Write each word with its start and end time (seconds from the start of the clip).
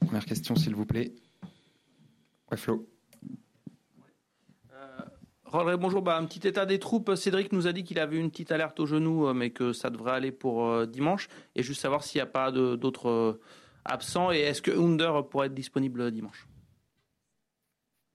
Première 0.00 0.24
question, 0.26 0.54
s'il 0.54 0.74
vous 0.74 0.84
plaît. 0.84 1.14
Ouais, 2.50 2.58
Flo. 2.58 2.86
Euh, 4.72 5.76
bonjour. 5.78 6.02
Bah, 6.02 6.18
un 6.18 6.26
petit 6.26 6.46
état 6.46 6.66
des 6.66 6.78
troupes. 6.78 7.14
Cédric 7.14 7.52
nous 7.52 7.66
a 7.66 7.72
dit 7.72 7.84
qu'il 7.84 7.98
avait 7.98 8.18
une 8.18 8.30
petite 8.30 8.52
alerte 8.52 8.78
au 8.80 8.86
genou, 8.86 9.26
euh, 9.26 9.32
mais 9.32 9.48
que 9.48 9.72
ça 9.72 9.88
devrait 9.88 10.12
aller 10.12 10.32
pour 10.32 10.66
euh, 10.66 10.84
dimanche. 10.84 11.28
Et 11.54 11.62
juste 11.62 11.80
savoir 11.80 12.04
s'il 12.04 12.18
n'y 12.18 12.22
a 12.22 12.26
pas 12.26 12.52
d'autres 12.52 13.40
absents 13.86 14.30
et 14.30 14.40
est-ce 14.40 14.60
que 14.60 14.70
Under 14.70 15.26
pourrait 15.26 15.46
être 15.46 15.54
disponible 15.54 16.10
dimanche? 16.10 16.46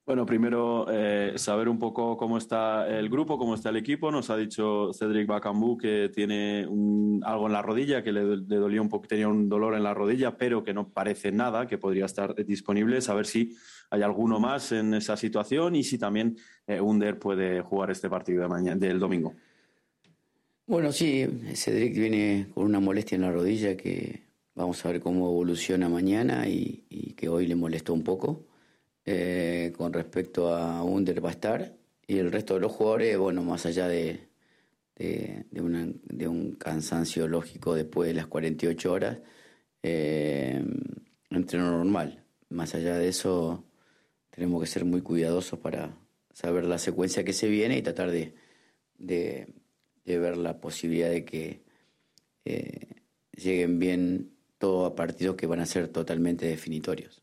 Bueno, 0.05 0.25
primero 0.25 0.85
eh, 0.91 1.31
saber 1.37 1.69
un 1.69 1.79
poco 1.79 2.17
cómo 2.17 2.37
está 2.37 2.89
el 2.89 3.07
grupo, 3.07 3.37
cómo 3.37 3.55
está 3.55 3.69
el 3.69 3.77
equipo. 3.77 4.11
Nos 4.11 4.29
ha 4.29 4.35
dicho 4.35 4.91
Cedric 4.91 5.25
Bakambu 5.27 5.77
que 5.77 6.11
tiene 6.13 6.67
un, 6.67 7.21
algo 7.25 7.47
en 7.47 7.53
la 7.53 7.61
rodilla, 7.61 8.03
que 8.03 8.11
le, 8.11 8.35
le, 8.35 8.55
dolía 8.57 8.81
un 8.81 8.89
poco, 8.89 9.07
tenía 9.07 9.29
un 9.29 9.47
dolor 9.47 9.75
en 9.75 9.83
la 9.83 9.93
rodilla, 9.93 10.37
pero 10.37 10.61
que 10.61 10.73
no 10.73 10.89
parece 10.89 11.31
nada, 11.31 11.67
que 11.67 11.77
podría 11.77 12.05
estar 12.05 12.35
disponible. 12.43 12.99
Saber 12.99 13.25
si 13.25 13.55
hay 13.91 14.01
alguno 14.01 14.41
más 14.41 14.73
en 14.73 14.93
esa 14.93 15.15
situación 15.15 15.73
y 15.77 15.85
si 15.85 15.97
también 15.97 16.35
eh, 16.67 16.81
Under 16.81 17.17
puede 17.17 17.61
jugar 17.61 17.89
este 17.89 18.09
partido 18.09 18.41
de 18.41 18.49
mañana, 18.49 18.75
del 18.77 18.99
domingo. 18.99 19.33
Bueno, 20.67 20.91
sí, 20.91 21.25
Cedric 21.55 21.95
viene 21.95 22.47
con 22.53 22.65
una 22.65 22.81
molestia 22.81 23.15
en 23.15 23.21
la 23.21 23.31
rodilla 23.31 23.77
que 23.77 24.23
vamos 24.53 24.85
a 24.85 24.91
ver 24.91 24.99
cómo 24.99 25.29
evoluciona 25.29 25.87
mañana 25.87 26.45
y 26.49 27.13
que 27.15 27.29
hoy 27.29 27.47
le 27.47 27.55
molestó 27.55 27.93
un 27.93 28.03
poco. 28.03 28.47
Eh, 29.05 29.73
con 29.77 29.91
respecto 29.91 30.55
a 30.55 30.83
Under 30.83 31.23
va 31.23 31.29
a 31.29 31.33
estar 31.33 31.75
y 32.07 32.19
el 32.19 32.31
resto 32.31 32.53
de 32.53 32.61
los 32.61 32.71
jugadores, 32.71 33.17
bueno, 33.17 33.43
más 33.43 33.65
allá 33.65 33.87
de, 33.87 34.27
de, 34.95 36.27
un 36.27 36.55
cansancio 36.55 37.27
lógico 37.27 37.75
después 37.75 38.07
de 38.07 38.13
las 38.13 38.27
48 38.27 38.91
horas, 38.91 39.19
eh, 39.81 40.63
entreno 41.29 41.71
normal. 41.71 42.23
Más 42.49 42.75
allá 42.75 42.97
de 42.97 43.07
eso, 43.09 43.65
tenemos 44.29 44.61
que 44.61 44.67
ser 44.67 44.85
muy 44.85 45.01
cuidadosos 45.01 45.59
para 45.59 45.97
saber 46.33 46.65
la 46.65 46.77
secuencia 46.77 47.23
que 47.23 47.33
se 47.33 47.47
viene 47.47 47.77
y 47.77 47.81
tratar 47.81 48.11
de, 48.11 48.35
de, 48.97 49.47
ver 50.05 50.37
la 50.37 50.59
posibilidad 50.59 51.09
de 51.09 51.25
que 51.25 51.63
eh, 52.45 53.01
lleguen 53.35 53.79
bien 53.79 54.31
todos 54.57 54.91
a 54.91 54.95
partidos 54.95 55.35
que 55.35 55.47
van 55.47 55.59
a 55.59 55.65
ser 55.65 55.87
totalmente 55.89 56.45
definitorios. 56.45 57.21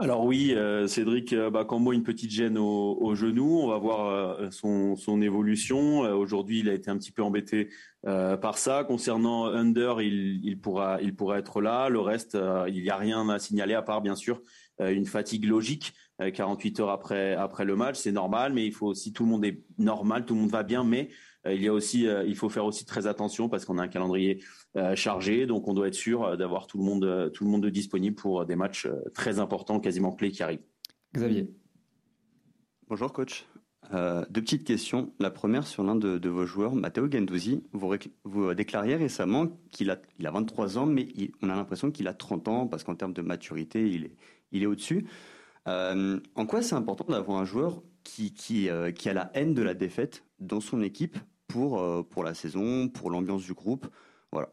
Alors 0.00 0.24
oui, 0.24 0.52
euh, 0.54 0.88
Cédric 0.88 1.32
euh, 1.32 1.50
Bakambo 1.50 1.92
une 1.92 2.02
petite 2.02 2.30
gêne 2.30 2.58
au, 2.58 3.14
genou. 3.14 3.60
On 3.60 3.68
va 3.68 3.78
voir 3.78 4.06
euh, 4.08 4.50
son, 4.50 5.22
évolution. 5.22 6.00
Aujourd'hui, 6.00 6.60
il 6.60 6.68
a 6.68 6.74
été 6.74 6.90
un 6.90 6.98
petit 6.98 7.12
peu 7.12 7.22
embêté 7.22 7.68
par 8.02 8.58
ça. 8.58 8.84
Concernant 8.84 9.46
Under, 9.46 10.02
il, 10.02 10.58
pourra, 10.60 11.00
il 11.00 11.14
pourra 11.14 11.38
être 11.38 11.60
là. 11.60 11.88
Le 11.88 12.00
reste, 12.00 12.36
il 12.66 12.82
n'y 12.82 12.90
a 12.90 12.96
rien 12.96 13.28
à 13.28 13.38
signaler 13.38 13.74
à 13.74 13.82
part 13.82 14.02
bien 14.02 14.16
sûr 14.16 14.42
une 14.80 15.06
fatigue 15.06 15.46
logique. 15.46 15.94
48 16.32 16.80
heures 16.80 16.90
après 16.90 17.34
après 17.34 17.64
le 17.64 17.74
match, 17.74 17.96
c'est 17.96 18.12
normal, 18.12 18.52
mais 18.52 18.66
il 18.66 18.72
faut 18.72 18.86
aussi 18.86 19.12
tout 19.12 19.24
le 19.24 19.30
monde 19.30 19.44
est 19.44 19.64
normal, 19.78 20.24
tout 20.24 20.34
le 20.34 20.40
monde 20.40 20.50
va 20.50 20.62
bien, 20.62 20.84
mais 20.84 21.08
il 21.46 21.62
y 21.62 21.68
a 21.68 21.72
aussi, 21.72 22.06
il 22.26 22.36
faut 22.36 22.48
faire 22.48 22.64
aussi 22.64 22.84
très 22.84 23.06
attention 23.06 23.48
parce 23.48 23.64
qu'on 23.64 23.78
a 23.78 23.82
un 23.82 23.88
calendrier 23.88 24.42
euh, 24.76 24.96
chargé, 24.96 25.46
donc 25.46 25.68
on 25.68 25.72
doit 25.72 25.86
être 25.86 25.94
sûr 25.94 26.24
euh, 26.24 26.36
d'avoir 26.36 26.66
tout 26.66 26.78
le 26.78 26.84
monde, 26.84 27.04
euh, 27.04 27.28
tout 27.28 27.44
le 27.44 27.50
monde 27.50 27.64
disponible 27.66 28.16
pour 28.16 28.44
des 28.44 28.56
matchs 28.56 28.88
très 29.14 29.38
importants, 29.38 29.78
quasiment 29.78 30.10
clés 30.10 30.32
qui 30.32 30.42
arrivent. 30.42 30.64
Xavier. 31.14 31.48
Bonjour 32.88 33.12
coach. 33.12 33.46
deux 33.92 34.40
petites 34.42 34.64
questions. 34.64 35.12
La 35.20 35.30
première 35.30 35.68
sur 35.68 35.84
l'un 35.84 35.94
de, 35.94 36.28
vos 36.28 36.44
joueurs, 36.44 36.74
Matteo 36.74 37.08
Gendouzi. 37.08 37.62
Vous, 37.72 37.94
vous 38.24 38.52
déclariez 38.52 38.96
récemment 38.96 39.46
qu'il 39.70 39.90
a, 39.90 40.02
il 40.18 40.26
a 40.26 40.32
23 40.32 40.76
ans, 40.76 40.86
mais 40.86 41.06
on 41.40 41.50
a 41.50 41.54
l'impression 41.54 41.92
qu'il 41.92 42.08
a 42.08 42.14
30 42.14 42.48
ans 42.48 42.66
parce 42.66 42.82
qu'en 42.82 42.96
termes 42.96 43.12
de 43.12 43.22
maturité, 43.22 43.88
il 43.88 44.06
est, 44.06 44.16
il 44.50 44.64
est 44.64 44.66
au-dessus. 44.66 45.06
en 45.66 46.46
quoi 46.48 46.62
c'est 46.62 46.74
important 46.74 47.04
d'avoir 47.12 47.38
un 47.38 47.44
joueur 47.44 47.80
qui, 48.02 48.34
qui, 48.34 48.68
qui, 48.96 49.08
a 49.08 49.12
la 49.12 49.30
haine 49.34 49.54
de 49.54 49.62
la 49.62 49.74
défaite 49.74 50.24
dans 50.40 50.60
son 50.60 50.82
équipe 50.82 51.16
pour, 51.54 52.04
pour 52.08 52.24
la 52.24 52.34
saison, 52.34 52.88
pour 52.88 53.10
l'ambiance 53.10 53.44
du 53.44 53.54
groupe 53.54 53.86
Voilà. 54.32 54.50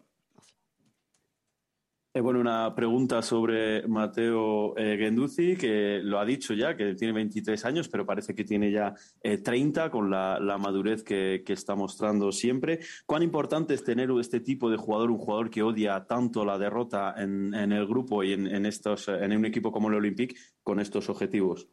Eh, 2.14 2.20
bueno, 2.20 2.40
una 2.40 2.76
pregunta 2.76 3.22
sobre 3.24 3.88
Mateo 3.88 4.78
eh, 4.78 4.98
Genduzzi, 5.00 5.56
que 5.56 6.02
lo 6.04 6.20
ha 6.20 6.26
dicho 6.26 6.54
ya, 6.54 6.76
que 6.76 6.94
tiene 6.94 7.14
23 7.14 7.66
años, 7.66 7.90
pero 7.90 8.06
parece 8.06 8.36
que 8.36 8.44
tiene 8.44 8.70
ya 8.70 8.94
30 9.24 9.86
eh, 9.86 9.90
con 9.90 10.12
la, 10.12 10.58
madurez 10.60 11.04
que, 11.04 11.42
está 11.48 11.74
mostrando 11.74 12.32
siempre. 12.32 12.82
¿Cuán 13.08 13.24
importante 13.24 13.74
es 13.74 13.84
tener 13.84 14.12
este 14.20 14.42
tipo 14.42 14.70
de 14.70 14.78
jugador, 14.78 15.10
un 15.10 15.18
jugador 15.18 15.50
que 15.50 15.64
odia 15.64 16.06
tanto 16.06 16.46
la 16.46 16.60
derrota 16.60 17.16
en, 17.18 17.54
el 17.54 17.88
grupo 17.88 18.24
y 18.24 18.34
en, 18.34 18.66
estos, 18.66 19.08
en 19.08 19.36
un 19.36 19.46
equipo 19.46 19.72
como 19.72 19.88
el 19.88 19.96
Olympique 19.96 20.36
con 20.62 20.80
estos 20.80 21.10
objetivos? 21.10 21.68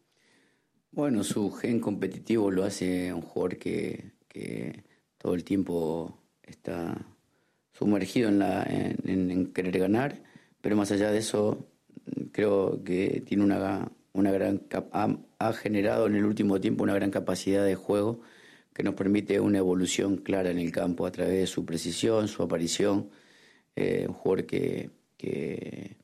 Bueno, 0.92 1.22
su 1.24 1.50
gen 1.50 1.80
competitivo 1.80 2.50
lo 2.50 2.64
hace 2.64 3.12
un 3.12 3.22
jugador 3.22 3.58
que, 3.58 4.12
que 4.28 4.87
todo 5.18 5.34
el 5.34 5.44
tiempo 5.44 6.18
está 6.42 6.96
sumergido 7.72 8.28
en, 8.28 8.38
la, 8.38 8.62
en, 8.64 9.52
querer 9.52 9.78
ganar, 9.78 10.22
pero 10.60 10.76
más 10.76 10.90
allá 10.90 11.10
de 11.10 11.18
eso, 11.18 11.68
creo 12.32 12.82
que 12.82 13.22
tiene 13.26 13.44
una, 13.44 13.90
una 14.12 14.32
gran 14.32 14.62
ha, 14.92 15.52
generado 15.52 16.06
en 16.06 16.16
el 16.16 16.24
último 16.24 16.60
tiempo 16.60 16.82
una 16.82 16.94
gran 16.94 17.10
capacidad 17.10 17.64
de 17.64 17.74
juego 17.74 18.20
que 18.74 18.82
nos 18.82 18.94
permite 18.94 19.40
una 19.40 19.58
evolución 19.58 20.16
clara 20.16 20.50
en 20.50 20.58
el 20.58 20.72
campo 20.72 21.06
a 21.06 21.12
través 21.12 21.38
de 21.38 21.46
su 21.46 21.64
precisión, 21.64 22.28
su 22.28 22.42
aparición, 22.42 23.10
eh, 23.76 24.06
un 24.08 24.14
jugador 24.14 24.46
que, 24.46 24.90
que, 25.16 25.96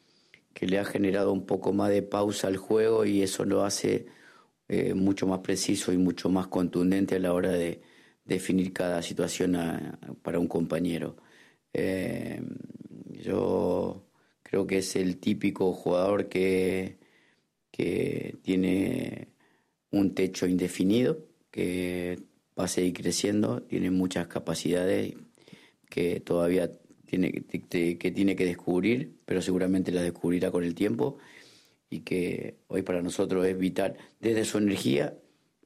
le 0.60 0.78
ha 0.78 0.84
generado 0.84 1.30
un 1.32 1.44
poco 1.44 1.74
más 1.74 1.90
de 1.90 2.02
pausa 2.02 2.48
al 2.48 2.56
juego 2.56 3.04
y 3.04 3.22
eso 3.22 3.44
lo 3.44 3.64
hace 3.64 4.06
eh, 4.68 4.94
mucho 4.94 5.26
más 5.26 5.40
preciso 5.40 5.92
y 5.92 5.98
mucho 5.98 6.30
más 6.30 6.46
contundente 6.46 7.16
a 7.16 7.18
la 7.18 7.34
hora 7.34 7.52
de 7.52 7.82
definir 8.24 8.72
cada 8.72 9.02
situación 9.02 9.56
para 10.22 10.38
un 10.38 10.48
compañero. 10.48 11.16
Eh, 11.72 12.40
yo 13.22 14.04
creo 14.42 14.66
que 14.66 14.78
es 14.78 14.96
el 14.96 15.18
típico 15.18 15.72
jugador 15.72 16.28
que, 16.28 16.98
que 17.70 18.36
tiene 18.42 19.28
un 19.90 20.14
techo 20.14 20.46
indefinido, 20.46 21.26
que 21.50 22.18
va 22.58 22.64
a 22.64 22.68
seguir 22.68 22.94
creciendo, 22.94 23.62
tiene 23.62 23.90
muchas 23.90 24.26
capacidades 24.28 25.14
que 25.88 26.20
todavía 26.20 26.70
tiene 27.06 27.32
que, 27.32 27.98
que 27.98 28.10
tiene 28.10 28.36
que 28.36 28.44
descubrir, 28.44 29.16
pero 29.24 29.42
seguramente 29.42 29.92
las 29.92 30.04
descubrirá 30.04 30.50
con 30.50 30.64
el 30.64 30.74
tiempo 30.74 31.18
y 31.90 32.00
que 32.00 32.56
hoy 32.68 32.82
para 32.82 33.02
nosotros 33.02 33.46
es 33.46 33.56
vital 33.56 33.96
desde 34.20 34.44
su 34.44 34.58
energía, 34.58 35.16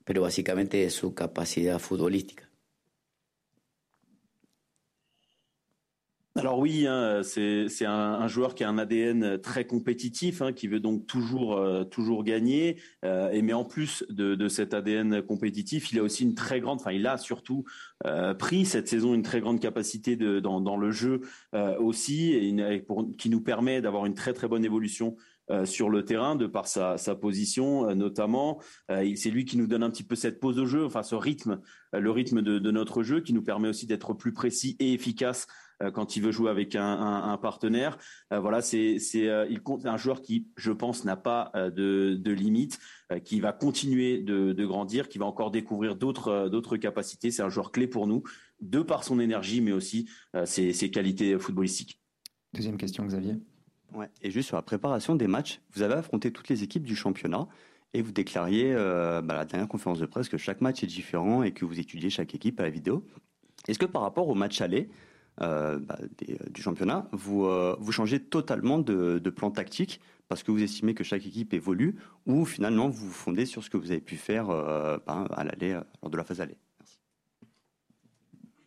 pero 0.04 0.22
básicamente 0.22 0.78
de 0.78 0.90
su 0.90 1.14
capacidad 1.14 1.78
futbolística. 1.78 2.47
Alors 6.38 6.60
oui, 6.60 6.86
hein, 6.86 7.22
c'est 7.24 7.84
un, 7.84 8.28
joueur 8.28 8.54
qui 8.54 8.62
a 8.62 8.68
un 8.68 8.78
ADN 8.78 9.40
très 9.40 9.66
compétitif, 9.66 10.40
hein, 10.40 10.52
qui 10.52 10.68
veut 10.68 10.78
donc 10.78 11.04
toujours 11.04 11.56
euh, 11.56 11.82
toujours 11.82 12.22
gagner. 12.22 12.80
Euh, 13.04 13.30
et 13.30 13.42
mais 13.42 13.54
en 13.54 13.64
plus 13.64 14.04
de, 14.08 14.48
cet 14.48 14.72
ADN 14.72 15.20
compétitif, 15.22 15.90
il 15.90 15.98
a 15.98 16.02
aussi 16.02 16.22
une 16.22 16.36
très 16.36 16.60
grande, 16.60 16.78
enfin 16.78 16.92
il 16.92 17.08
a 17.08 17.18
surtout 17.18 17.64
euh, 18.06 18.34
pris 18.34 18.66
cette 18.66 18.86
saison 18.86 19.14
une 19.14 19.22
très 19.22 19.40
grande 19.40 19.58
capacité 19.58 20.16
dans, 20.16 20.76
le 20.76 20.90
jeu 20.92 21.22
aussi, 21.80 22.54
qui 23.18 23.30
nous 23.30 23.40
permet 23.40 23.80
d'avoir 23.80 24.06
une 24.06 24.14
très 24.14 24.32
très 24.32 24.46
bonne 24.46 24.64
évolution 24.64 25.16
sur 25.64 25.88
le 25.88 26.04
terrain 26.04 26.36
de 26.36 26.46
par 26.46 26.68
sa, 26.68 26.96
position 27.20 27.94
notamment. 27.94 28.60
c'est 28.88 29.30
lui 29.30 29.44
qui 29.44 29.56
nous 29.56 29.66
donne 29.66 29.82
un 29.82 29.90
petit 29.90 30.04
peu 30.04 30.14
cette 30.14 30.40
pause 30.40 30.58
au 30.58 30.66
jeu, 30.66 30.84
enfin 30.84 31.02
ce 31.02 31.14
rythme, 31.14 31.60
le 31.92 32.10
rythme 32.10 32.42
de, 32.42 32.58
de 32.58 32.70
notre 32.70 33.02
jeu 33.02 33.20
qui 33.20 33.32
nous 33.32 33.42
permet 33.42 33.68
aussi 33.68 33.86
d'être 33.86 34.14
plus 34.14 34.32
précis 34.32 34.76
et 34.78 34.92
efficace 34.92 35.46
quand 35.92 36.16
il 36.16 36.22
veut 36.22 36.32
jouer 36.32 36.50
avec 36.50 36.74
un, 36.74 37.38
partenaire. 37.40 37.98
Euh, 38.32 38.40
voilà, 38.40 38.60
c'est 38.62 38.98
c'est 38.98 39.28
euh, 39.28 39.46
il 39.48 39.60
compte 39.62 39.86
un 39.86 39.96
joueur 39.96 40.22
qui, 40.22 40.48
je 40.56 40.72
pense, 40.72 41.04
n'a 41.04 41.16
pas 41.16 41.52
de, 41.54 42.14
de 42.14 42.32
limite, 42.32 42.78
qui 43.24 43.40
va 43.40 43.52
continuer 43.52 44.18
de, 44.18 44.52
de, 44.52 44.66
grandir, 44.66 45.08
qui 45.08 45.18
va 45.18 45.26
encore 45.26 45.50
découvrir 45.50 45.96
d'autres 45.96 46.48
d'autres 46.48 46.76
capacités. 46.76 47.30
C'est 47.30 47.42
un 47.42 47.48
joueur 47.48 47.72
clé 47.72 47.86
pour 47.86 48.06
nous, 48.06 48.22
de 48.60 48.80
par 48.80 49.04
son 49.04 49.20
énergie, 49.20 49.60
mais 49.60 49.72
aussi 49.72 50.08
ses, 50.44 50.72
ses 50.72 50.90
qualités 50.90 51.38
footballistiques. 51.38 52.00
Deuxième 52.54 52.76
question, 52.76 53.04
Xavier. 53.04 53.36
Ouais, 53.94 54.10
et 54.20 54.30
juste 54.30 54.48
sur 54.48 54.56
la 54.56 54.62
préparation 54.62 55.14
des 55.14 55.26
matchs, 55.26 55.60
vous 55.72 55.82
avez 55.82 55.94
affronté 55.94 56.30
toutes 56.30 56.48
les 56.48 56.62
équipes 56.62 56.84
du 56.84 56.96
championnat 56.96 57.48
et 57.94 58.02
vous 58.02 58.12
déclariez 58.12 58.74
bah, 58.74 59.22
à 59.28 59.34
la 59.34 59.44
dernière 59.44 59.68
conférence 59.68 59.98
de 59.98 60.06
presse 60.06 60.28
que 60.28 60.36
chaque 60.36 60.60
match 60.60 60.82
est 60.82 60.86
différent 60.86 61.42
et 61.42 61.52
que 61.52 61.64
vous 61.64 61.80
étudiez 61.80 62.10
chaque 62.10 62.34
équipe 62.34 62.60
à 62.60 62.64
la 62.64 62.70
vidéo. 62.70 63.06
Est-ce 63.66 63.78
que 63.78 63.86
par 63.86 64.02
rapport 64.02 64.28
au 64.28 64.34
match 64.34 64.60
aller, 64.60 64.88
euh, 65.40 65.78
bah, 65.78 65.98
euh, 66.28 66.34
du 66.50 66.62
championnat, 66.62 67.08
vous, 67.12 67.46
euh, 67.46 67.76
changez 67.90 68.20
totalement 68.20 68.78
de, 68.78 69.30
plan 69.30 69.50
tactique 69.50 70.00
parce 70.28 70.42
que 70.42 70.50
vous 70.50 70.62
estimez 70.62 70.94
que 70.94 71.04
chaque 71.04 71.26
équipe 71.26 71.54
évolue 71.54 71.96
ou 72.26 72.44
finalement 72.44 72.88
vous 72.88 73.06
vous 73.06 73.12
fondez 73.12 73.46
sur 73.46 73.62
ce 73.62 73.70
que 73.70 73.76
vous 73.76 73.90
avez 73.90 74.00
pu 74.00 74.16
faire 74.16 74.46
bah, 74.48 75.26
à 75.30 75.44
l'aller 75.44 75.78
lors 76.02 76.10
de 76.10 76.16
la 76.16 76.24
phase 76.24 76.40
aller? 76.40 76.56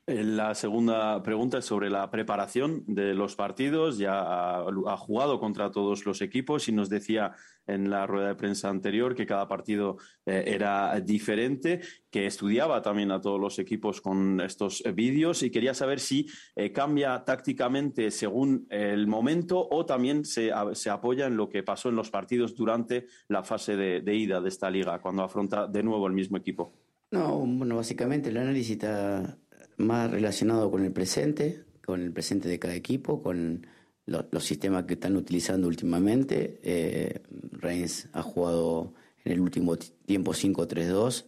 La 0.07 0.55
segunda 0.55 1.21
pregunta 1.21 1.59
es 1.59 1.65
sobre 1.65 1.89
la 1.89 2.09
preparación 2.09 2.83
de 2.87 3.13
los 3.13 3.35
partidos. 3.35 3.97
Ya 3.97 4.19
ha, 4.19 4.97
jugado 4.97 5.39
contra 5.39 5.71
todos 5.71 6.05
los 6.05 6.21
equipos 6.21 6.67
y 6.67 6.71
nos 6.71 6.89
decía 6.89 7.33
en 7.67 7.89
la 7.89 8.07
rueda 8.07 8.29
de 8.29 8.35
prensa 8.35 8.69
anterior 8.69 9.15
que 9.15 9.27
cada 9.27 9.47
partido 9.47 9.97
eh, 10.25 10.43
era 10.47 10.99
diferente, 10.99 11.81
que 12.09 12.25
estudiaba 12.25 12.81
también 12.81 13.11
a 13.11 13.21
todos 13.21 13.39
los 13.39 13.59
equipos 13.59 14.01
con 14.01 14.41
estos 14.41 14.83
vídeos 14.95 15.43
y 15.43 15.51
quería 15.51 15.73
saber 15.73 15.99
si 15.99 16.27
eh, 16.55 16.71
cambia 16.71 17.23
tácticamente 17.23 18.09
según 18.09 18.65
el 18.69 19.07
momento 19.07 19.67
o 19.69 19.85
también 19.85 20.25
se, 20.25 20.51
se, 20.73 20.89
apoya 20.89 21.27
en 21.27 21.37
lo 21.37 21.47
que 21.47 21.63
pasó 21.63 21.89
en 21.89 21.95
los 21.95 22.09
partidos 22.09 22.55
durante 22.55 23.05
la 23.27 23.43
fase 23.43 23.75
de, 23.75 24.01
de 24.01 24.15
ida 24.15 24.41
de 24.41 24.49
esta 24.49 24.69
liga, 24.69 24.99
cuando 24.99 25.23
afronta 25.23 25.67
de 25.67 25.83
nuevo 25.83 26.07
el 26.07 26.13
mismo 26.13 26.37
equipo. 26.37 26.73
No, 27.11 27.39
bueno, 27.39 27.75
básicamente 27.75 28.29
el 28.29 28.37
análisis 28.37 28.71
está 28.71 29.37
más 29.81 30.11
relacionado 30.11 30.71
con 30.71 30.85
el 30.85 30.91
presente, 30.91 31.63
con 31.85 32.01
el 32.01 32.11
presente 32.11 32.49
de 32.49 32.59
cada 32.59 32.75
equipo, 32.75 33.21
con 33.21 33.67
lo, 34.05 34.27
los 34.31 34.45
sistemas 34.45 34.85
que 34.85 34.93
están 34.93 35.15
utilizando 35.15 35.67
últimamente. 35.67 36.59
Eh, 36.63 37.21
Reigns 37.51 38.09
ha 38.13 38.21
jugado 38.21 38.93
en 39.23 39.33
el 39.33 39.39
último 39.39 39.77
tiempo 39.77 40.33
5-3-2, 40.33 41.25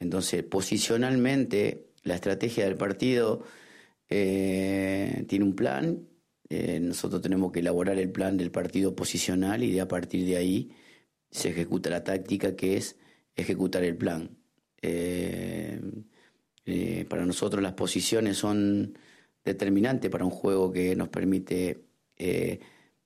entonces 0.00 0.42
posicionalmente 0.42 1.86
la 2.02 2.14
estrategia 2.14 2.64
del 2.64 2.76
partido 2.76 3.42
eh, 4.08 5.24
tiene 5.28 5.44
un 5.44 5.54
plan. 5.54 6.08
Eh, 6.48 6.78
nosotros 6.80 7.20
tenemos 7.20 7.50
que 7.50 7.60
elaborar 7.60 7.98
el 7.98 8.10
plan 8.10 8.36
del 8.36 8.50
partido 8.50 8.94
posicional 8.94 9.62
y 9.62 9.72
de 9.72 9.80
a 9.80 9.88
partir 9.88 10.24
de 10.24 10.36
ahí 10.36 10.70
se 11.30 11.50
ejecuta 11.50 11.90
la 11.90 12.04
táctica 12.04 12.54
que 12.54 12.76
es 12.76 12.96
ejecutar 13.34 13.82
el 13.82 13.96
plan. 13.96 14.38
Eh, 14.80 15.80
eh, 16.66 17.06
para 17.08 17.24
nosotros 17.24 17.62
las 17.62 17.74
posiciones 17.74 18.36
son 18.38 18.98
determinantes 19.44 20.10
para 20.10 20.24
un 20.24 20.32
juego 20.32 20.72
que 20.72 20.96
nos 20.96 21.08
permite 21.08 21.84
eh, 22.16 22.58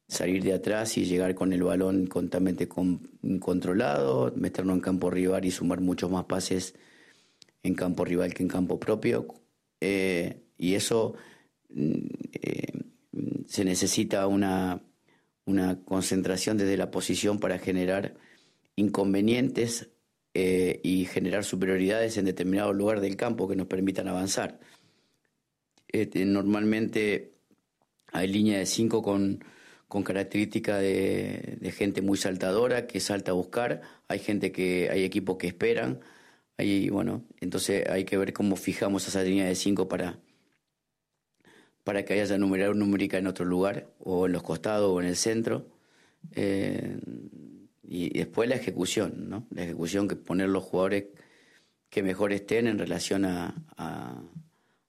salir 0.08 0.42
de 0.42 0.54
atrás 0.54 0.96
y 0.96 1.04
llegar 1.04 1.34
con 1.34 1.52
el 1.52 1.62
balón 1.62 2.06
constantemente 2.06 2.66
con, 2.66 2.98
controlado, 3.38 4.32
meternos 4.34 4.76
en 4.76 4.80
campo 4.80 5.10
rival 5.10 5.44
y 5.44 5.50
sumar 5.50 5.82
muchos 5.82 6.10
más 6.10 6.24
pases 6.24 6.74
en 7.62 7.74
campo 7.74 8.06
rival 8.06 8.32
que 8.32 8.42
en 8.42 8.48
campo 8.48 8.80
propio. 8.80 9.26
Eh, 9.82 10.40
y 10.56 10.74
eso 10.74 11.14
mm, 11.68 12.06
se 13.46 13.64
necesita 13.64 14.26
una, 14.26 14.82
una 15.44 15.82
concentración 15.84 16.56
desde 16.56 16.78
la 16.78 16.90
posición 16.90 17.38
para 17.38 17.58
generar 17.58 18.14
inconvenientes 18.74 19.90
eh, 20.34 20.80
y 20.82 21.06
generar 21.06 21.44
superioridades 21.44 22.16
en 22.16 22.24
determinado 22.24 22.72
lugar 22.72 23.00
del 23.00 23.16
campo 23.16 23.48
que 23.48 23.56
nos 23.56 23.66
permitan 23.66 24.08
avanzar. 24.08 24.60
Este, 25.88 26.24
normalmente 26.24 27.32
hay 28.12 28.28
línea 28.28 28.58
de 28.58 28.66
cinco 28.66 29.02
con, 29.02 29.44
con 29.88 30.04
característica 30.04 30.78
de, 30.78 31.72
gente 31.76 32.00
muy 32.00 32.16
saltadora 32.16 32.86
que 32.86 33.00
salta 33.00 33.32
a 33.32 33.34
buscar, 33.34 33.82
hay 34.06 34.20
gente 34.20 34.52
que, 34.52 34.88
hay 34.90 35.02
equipos 35.02 35.36
que 35.36 35.48
esperan, 35.48 36.00
hay, 36.56 36.90
bueno, 36.90 37.24
entonces 37.40 37.88
hay 37.88 38.04
que 38.04 38.16
ver 38.16 38.32
cómo 38.32 38.54
fijamos 38.54 39.08
esa 39.08 39.22
línea 39.24 39.46
de 39.46 39.56
cinco 39.56 39.88
para, 39.88 40.20
para 41.82 42.04
que 42.04 42.20
haya 42.20 42.38
numerar 42.38 42.76
numérica 42.76 43.18
en 43.18 43.26
otro 43.26 43.44
lugar, 43.44 43.88
o 43.98 44.26
en 44.26 44.32
los 44.32 44.44
costados 44.44 44.90
o 44.92 45.00
en 45.00 45.08
el 45.08 45.16
centro. 45.16 45.66
Eh, 46.36 46.98
y 47.92 48.16
después 48.16 48.48
la 48.48 48.54
ejecución, 48.54 49.28
¿no? 49.28 49.48
La 49.50 49.64
ejecución 49.64 50.06
que 50.06 50.14
poner 50.14 50.48
los 50.48 50.62
jugadores 50.62 51.06
que 51.90 52.04
mejor 52.04 52.32
estén 52.32 52.68
en 52.68 52.78
relación 52.78 53.24
a, 53.24 53.52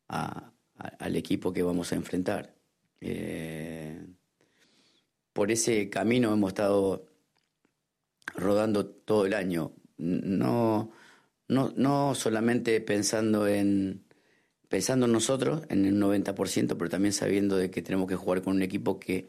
al 0.08 1.16
equipo 1.16 1.52
que 1.52 1.64
vamos 1.64 1.92
a 1.92 1.96
enfrentar. 1.96 2.54
Eh, 3.00 4.06
por 5.34 5.52
ese 5.52 5.90
camino 5.90 6.32
hemos 6.32 6.50
estado 6.50 7.08
rodando 8.36 8.86
todo 8.86 9.26
el 9.26 9.34
año, 9.34 9.74
no, 9.98 10.92
no, 11.48 11.74
no 11.76 12.14
solamente 12.14 12.82
pensando 12.82 13.48
en, 13.48 14.06
pensando 14.68 15.08
en 15.08 15.12
nosotros, 15.12 15.64
en 15.70 15.86
el 15.86 16.00
90%, 16.00 16.78
pero 16.78 16.90
también 16.92 17.14
sabiendo 17.14 17.58
de 17.58 17.72
que 17.72 17.82
tenemos 17.82 18.08
que 18.08 18.16
jugar 18.16 18.44
con 18.44 18.58
un 18.58 18.62
equipo 18.62 19.00
que 19.00 19.28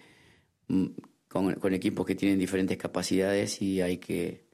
con, 1.32 1.54
con, 1.54 1.72
equipos 1.72 2.04
que 2.06 2.14
tienen 2.14 2.38
diferentes 2.38 2.76
capacidades 2.76 3.62
y 3.62 3.80
hay 3.80 3.96
que 3.96 4.44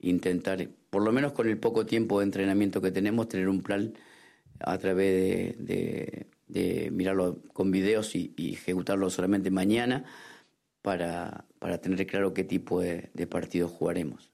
intentar, 0.00 0.68
por 0.90 1.02
lo 1.02 1.10
menos 1.12 1.32
con 1.32 1.48
el 1.48 1.58
poco 1.58 1.86
tiempo 1.86 2.18
de 2.20 2.26
entrenamiento 2.26 2.82
que 2.82 2.92
tenemos, 2.92 3.28
tener 3.28 3.48
un 3.48 3.62
plan 3.62 3.94
a 4.60 4.78
través 4.78 5.56
de, 5.58 6.26
de, 6.46 6.90
mirarlo 6.90 7.42
con 7.52 7.70
videos 7.70 8.14
y, 8.14 8.34
ejecutarlo 8.36 9.08
solamente 9.10 9.50
mañana 9.50 10.04
para, 10.82 11.46
para 11.58 11.78
tener 11.80 12.06
claro 12.06 12.34
qué 12.34 12.44
tipo 12.44 12.80
de, 12.80 13.10
de 13.14 13.26
partido 13.26 13.68
jugaremos. 13.68 14.30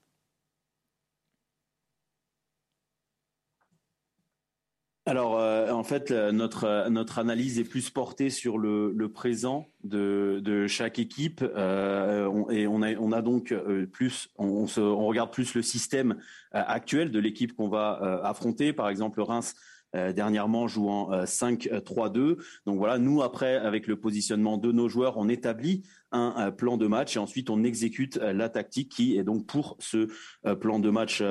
En 5.83 5.85
fait, 5.85 6.11
notre, 6.11 6.87
notre 6.87 7.19
analyse 7.19 7.59
est 7.59 7.65
plus 7.65 7.89
portée 7.89 8.29
sur 8.29 8.57
le, 8.57 9.11
présent 9.13 9.67
de, 9.83 10.65
chaque 10.65 10.97
équipe 10.97 11.43
euh, 11.43 12.25
on, 12.25 12.49
et 12.49 12.67
on 12.67 12.81
a, 12.81 12.95
on 12.95 13.11
a 13.11 13.21
donc 13.21 13.51
euh, 13.51 13.85
plus, 13.85 14.29
on, 14.37 14.65
regarde 15.05 15.33
plus 15.33 15.55
le 15.55 15.61
système 15.61 16.11
euh, 16.55 16.63
actuel 16.65 17.11
de 17.11 17.19
l'équipe 17.19 17.53
qu'on 17.53 17.67
va 17.67 17.99
euh, 18.01 18.23
affronter. 18.23 18.71
Par 18.71 18.87
exemple, 18.87 19.19
Reims 19.19 19.55
euh, 19.93 20.13
dernièrement 20.13 20.69
jouant 20.69 21.11
5-3-2. 21.25 22.37
Donc 22.65 22.77
voilà, 22.77 22.97
nous 22.97 23.21
après, 23.21 23.57
avec 23.57 23.85
le 23.85 23.99
positionnement 23.99 24.57
de 24.57 24.71
nos 24.71 24.87
joueurs, 24.87 25.17
on 25.17 25.27
établit 25.27 25.83
un 26.13 26.51
plan 26.51 26.77
de 26.77 26.87
match 26.87 27.17
et 27.17 27.19
ensuite 27.19 27.49
on 27.49 27.65
exécute 27.65 28.15
la 28.17 28.47
tactique 28.47 28.89
qui 28.89 29.17
est 29.17 29.23
donc 29.23 29.47
pour 29.47 29.75
ce 29.79 30.07
plan 30.53 30.77
de 30.77 30.91
match 30.91 31.23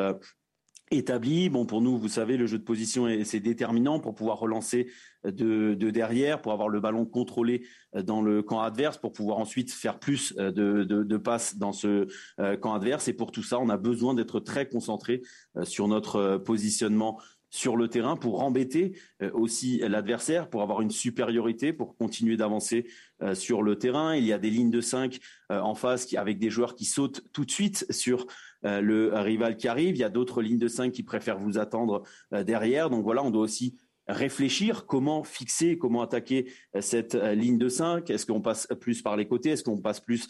établi. 0.92 1.48
Bon, 1.48 1.66
pour 1.66 1.80
nous, 1.80 1.98
vous 1.98 2.08
savez, 2.08 2.36
le 2.36 2.46
jeu 2.46 2.58
de 2.58 2.64
position, 2.64 3.08
c'est 3.24 3.40
déterminant 3.40 4.00
pour 4.00 4.14
pouvoir 4.14 4.38
relancer 4.38 4.88
de, 5.24 5.74
de, 5.74 5.90
derrière, 5.90 6.40
pour 6.40 6.52
avoir 6.52 6.68
le 6.68 6.80
ballon 6.80 7.04
contrôlé 7.04 7.66
dans 7.94 8.22
le 8.22 8.42
camp 8.42 8.60
adverse, 8.60 8.98
pour 8.98 9.12
pouvoir 9.12 9.38
ensuite 9.38 9.72
faire 9.72 9.98
plus 9.98 10.34
de, 10.34 10.50
de, 10.50 11.02
de 11.02 11.16
passes 11.16 11.56
dans 11.56 11.72
ce 11.72 12.08
camp 12.56 12.74
adverse. 12.74 13.08
Et 13.08 13.12
pour 13.12 13.32
tout 13.32 13.42
ça, 13.42 13.58
on 13.58 13.68
a 13.68 13.76
besoin 13.76 14.14
d'être 14.14 14.40
très 14.40 14.68
concentré 14.68 15.22
sur 15.64 15.88
notre 15.88 16.38
positionnement 16.38 17.18
sur 17.54 17.76
le 17.76 17.86
terrain 17.88 18.16
pour 18.16 18.42
embêter 18.42 18.98
aussi 19.34 19.78
l'adversaire, 19.80 20.48
pour 20.48 20.62
avoir 20.62 20.80
une 20.80 20.90
supériorité, 20.90 21.74
pour 21.74 21.96
continuer 21.96 22.38
d'avancer 22.38 22.86
sur 23.34 23.62
le 23.62 23.76
terrain. 23.76 24.16
Il 24.16 24.24
y 24.24 24.32
a 24.32 24.38
des 24.38 24.48
lignes 24.48 24.70
de 24.70 24.80
5 24.80 25.18
en 25.50 25.74
face 25.74 26.12
avec 26.14 26.38
des 26.38 26.48
joueurs 26.48 26.74
qui 26.74 26.86
sautent 26.86 27.22
tout 27.32 27.44
de 27.44 27.50
suite 27.50 27.86
sur 27.90 28.26
le 28.62 29.10
rival 29.14 29.56
qui 29.56 29.68
arrive. 29.68 29.96
Il 29.96 30.00
y 30.00 30.04
a 30.04 30.10
d'autres 30.10 30.42
lignes 30.42 30.58
de 30.58 30.68
5 30.68 30.92
qui 30.92 31.02
préfèrent 31.02 31.38
vous 31.38 31.58
attendre 31.58 32.02
derrière. 32.30 32.90
Donc 32.90 33.02
voilà, 33.04 33.22
on 33.22 33.30
doit 33.30 33.42
aussi 33.42 33.76
réfléchir 34.08 34.86
comment 34.86 35.24
fixer, 35.24 35.78
comment 35.78 36.02
attaquer 36.02 36.52
cette 36.80 37.14
ligne 37.14 37.58
de 37.58 37.68
5. 37.68 38.10
Est-ce 38.10 38.26
qu'on 38.26 38.40
passe 38.40 38.68
plus 38.80 39.02
par 39.02 39.16
les 39.16 39.26
côtés? 39.26 39.50
Est-ce 39.50 39.64
qu'on 39.64 39.80
passe 39.80 40.00
plus 40.00 40.28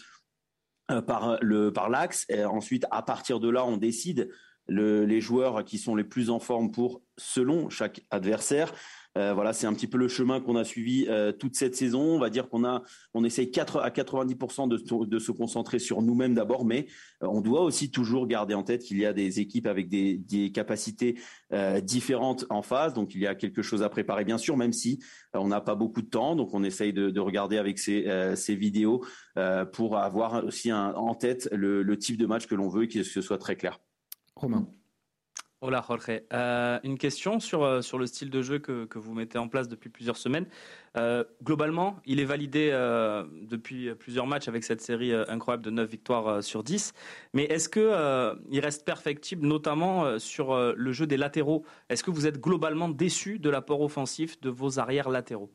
par 1.07 1.39
le 1.41 1.73
par 1.73 1.91
l'axe? 1.91 2.27
Ensuite, 2.47 2.87
à 2.91 3.03
partir 3.03 3.41
de 3.41 3.49
là, 3.49 3.65
on 3.65 3.77
décide 3.77 4.31
le, 4.67 5.05
les 5.05 5.21
joueurs 5.21 5.65
qui 5.65 5.79
sont 5.79 5.95
les 5.95 6.05
plus 6.05 6.31
en 6.31 6.39
forme 6.39 6.71
pour 6.71 7.03
selon 7.19 7.69
chaque 7.69 8.03
adversaire. 8.11 8.73
Euh, 9.19 9.35
voilà, 9.35 9.52
c'est 9.52 9.66
un 9.66 9.75
petit 9.75 9.87
peu 9.87 9.99
le 9.99 10.09
chemin 10.09 10.40
qu'on 10.40 10.57
a 10.57 10.64
suivi 10.64 11.07
euh, 11.09 11.33
toute 11.33 11.54
cette 11.54 11.76
saison. 11.76 12.00
On 12.00 12.19
va 12.19 12.31
dire 12.31 12.49
qu'on 12.49 12.64
a, 12.64 12.83
on 13.12 13.25
essaye 13.25 13.50
4 13.50 13.81
à 13.81 13.90
90% 13.90 14.69
de, 14.69 15.04
de, 15.04 15.19
se 15.19 15.33
concentrer 15.33 15.78
sur 15.78 16.00
nous-mêmes 16.00 16.35
d'abord, 16.35 16.64
mais 16.64 16.87
euh, 17.23 17.26
on 17.26 17.42
doit 17.42 17.62
aussi 17.62 17.90
toujours 17.90 18.26
garder 18.26 18.54
en 18.54 18.62
tête 18.62 18.83
qu'il 18.83 18.99
y 18.99 19.04
a 19.04 19.12
des 19.12 19.40
équipes 19.40 19.66
avec 19.66 19.88
des, 19.88 20.23
capacités 20.52 21.19
différentes 21.83 22.47
en 22.50 22.62
face. 22.62 22.95
Donc 22.95 23.14
il 23.14 23.21
y 23.21 23.26
a 23.26 23.35
quelque 23.35 23.62
chose 23.62 23.83
à 23.83 23.88
préparer, 23.88 24.25
bien 24.25 24.38
sûr, 24.38 24.57
même 24.57 24.73
si 24.73 24.99
on 25.35 25.49
n'a 25.49 25.61
pas 25.61 25.75
beaucoup 25.75 26.02
de 26.02 26.09
temps. 26.09 26.37
Donc 26.37 26.54
on 26.54 26.64
essaye 26.64 26.92
de, 26.92 27.11
de 27.11 27.21
regarder 27.21 27.59
avec 27.59 27.78
ces, 27.78 28.35
vidéos 28.49 29.04
pour 29.73 29.99
avoir 29.99 30.45
aussi 30.45 30.73
en 30.73 31.14
tête 31.14 31.49
le, 31.52 31.83
le 31.83 31.99
type 31.99 32.16
de 32.16 32.26
match 32.26 32.47
que 32.47 32.54
l'on 32.54 32.69
veut 32.69 32.85
et 32.85 32.88
que 32.88 33.02
ce 33.02 33.21
soit 33.21 33.38
très 33.38 33.57
clair. 33.57 33.78
Romain. 34.37 34.66
Hola 35.64 35.81
Jorge. 35.87 36.21
Euh, 36.33 36.81
une 36.83 36.99
question 36.99 37.38
sur, 37.38 37.62
euh, 37.62 37.83
sur 37.83 37.97
le 37.97 38.07
style 38.07 38.31
de 38.31 38.42
jeu 38.42 38.59
que, 38.59 38.88
vous 38.99 39.14
mettez 39.14 39.38
en 39.38 39.47
place 39.47 39.69
depuis 39.69 39.90
plusieurs 39.90 40.16
semaines. 40.16 40.47
Euh, 40.97 41.23
globalement, 41.40 42.00
il 42.04 42.19
est 42.19 42.25
validé 42.25 42.73
depuis 43.49 43.95
plusieurs 43.95 44.26
matchs 44.26 44.49
avec 44.49 44.64
cette 44.64 44.81
série 44.81 45.14
incroyable 45.14 45.62
de 45.62 45.71
9 45.71 45.88
victoires 45.88 46.42
sur 46.42 46.64
10. 46.64 46.95
Mais 47.33 47.45
est-ce 47.45 47.69
qu'il 47.69 48.61
reste 48.61 48.85
perfectible, 48.85 49.47
notamment 49.47 50.19
sur 50.19 50.75
le 50.75 50.92
jeu 50.92 51.07
des 51.07 51.16
latéraux? 51.16 51.64
Est-ce 51.88 52.02
que 52.02 52.11
vous 52.11 52.26
êtes 52.26 52.40
globalement 52.40 52.88
déçu 52.88 53.38
de 53.38 53.49
l'apport 53.49 53.83
offensif 53.83 54.40
de 54.40 54.50
vos 54.50 54.81
arrières 54.81 55.11
latéraux? 55.11 55.52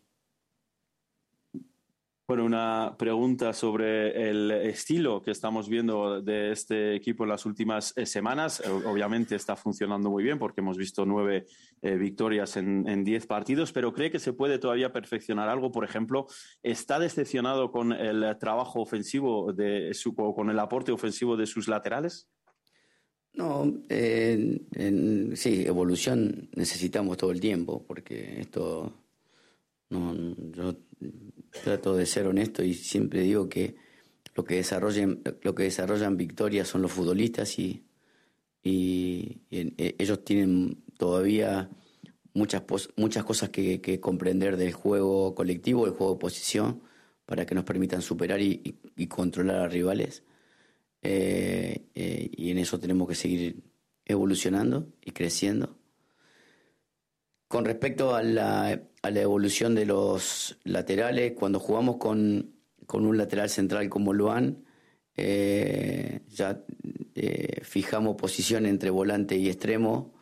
Bueno, 2.28 2.44
una 2.44 2.94
pregunta 3.00 3.54
sobre 3.54 4.30
el 4.30 4.52
estilo 4.52 5.22
que 5.22 5.32
estamos 5.32 5.70
viendo 5.70 6.22
de 6.22 6.52
este 6.52 6.94
equipo 6.94 7.24
en 7.24 7.30
las 7.30 7.46
últimas 7.46 7.94
eh, 7.96 8.06
semanas. 8.06 8.60
Eh, 8.60 8.70
obviamente 8.70 9.34
está 9.34 9.56
funcionando 9.56 10.10
muy 10.10 10.26
bien 10.26 10.38
porque 10.38 10.60
hemos 10.60 10.76
visto 10.76 11.06
nueve 11.06 11.46
eh, 11.82 11.96
victorias 11.96 12.58
en, 12.58 13.06
diez 13.06 13.26
partidos, 13.28 13.72
pero 13.72 13.94
cree 13.94 14.12
que 14.12 14.20
se 14.20 14.34
puede 14.34 14.60
todavía 14.60 14.92
perfeccionar 14.92 15.48
algo. 15.48 15.72
Por 15.72 15.86
ejemplo, 15.86 16.28
¿está 16.64 17.00
decepcionado 17.00 17.72
con 17.72 17.94
el 17.94 18.38
trabajo 18.38 18.82
ofensivo 18.82 19.54
de 19.54 19.94
su, 19.94 20.14
con 20.14 20.50
el 20.50 20.60
aporte 20.60 20.92
ofensivo 20.92 21.38
de 21.38 21.48
sus 21.48 21.70
laterales? 21.70 22.30
No, 23.32 23.74
sí, 23.88 25.64
evolución 25.66 26.50
necesitamos 26.58 27.16
todo 27.16 27.32
el 27.32 27.40
tiempo 27.40 27.86
porque 27.88 28.42
esto, 28.42 28.92
no, 29.90 30.14
yo 30.52 30.76
trato 31.62 31.96
de 31.96 32.06
ser 32.06 32.28
honesto 32.28 32.64
y 32.64 32.74
siempre 32.74 33.22
digo 33.22 33.50
que 33.50 33.76
lo 34.36 34.44
que 34.44 34.56
desarrollan, 34.56 35.22
lo 35.42 35.56
que 35.56 35.64
desarrollan 35.64 36.18
victorias 36.18 36.68
son 36.68 36.82
los 36.82 36.92
futbolistas 36.92 37.58
y, 37.60 37.84
y, 38.64 39.42
eh, 39.52 39.96
ellos 39.98 40.24
tienen 40.24 40.84
todavía 40.98 41.70
muchas, 42.34 42.64
muchas 42.96 43.24
cosas 43.24 43.50
que, 43.50 43.82
que, 43.82 44.00
comprender 44.00 44.58
del 44.58 44.74
juego 44.74 45.34
colectivo, 45.36 45.86
del 45.86 45.96
juego 45.96 46.14
de 46.14 46.20
posición, 46.20 46.82
para 47.26 47.46
que 47.46 47.56
nos 47.56 47.64
permitan 47.64 48.02
superar 48.02 48.42
y, 48.42 48.80
y 48.96 49.08
controlar 49.08 49.62
a 49.62 49.68
rivales. 49.68 50.24
Eh, 51.02 51.86
eh, 51.96 52.30
y 52.36 52.52
en 52.52 52.58
eso 52.58 52.80
tenemos 52.80 53.08
que 53.08 53.16
seguir 53.16 53.64
evolucionando 54.06 54.88
y 55.04 55.12
creciendo. 55.12 55.77
Con 57.48 57.64
respecto 57.64 58.14
a 58.14 58.24
la, 58.24 58.82
evolución 59.04 59.74
de 59.74 59.86
los 59.86 60.58
laterales, 60.66 61.34
cuando 61.34 61.60
jugamos 61.60 61.96
con, 61.96 62.54
un 62.92 63.18
lateral 63.18 63.50
central 63.50 63.88
como 63.90 64.14
Luan, 64.14 64.66
eh, 65.16 66.22
ya 66.28 66.62
eh, 67.16 67.62
fijamos 67.64 68.18
posición 68.18 68.66
entre 68.66 68.90
volante 68.90 69.38
y 69.38 69.48
extremo, 69.48 70.14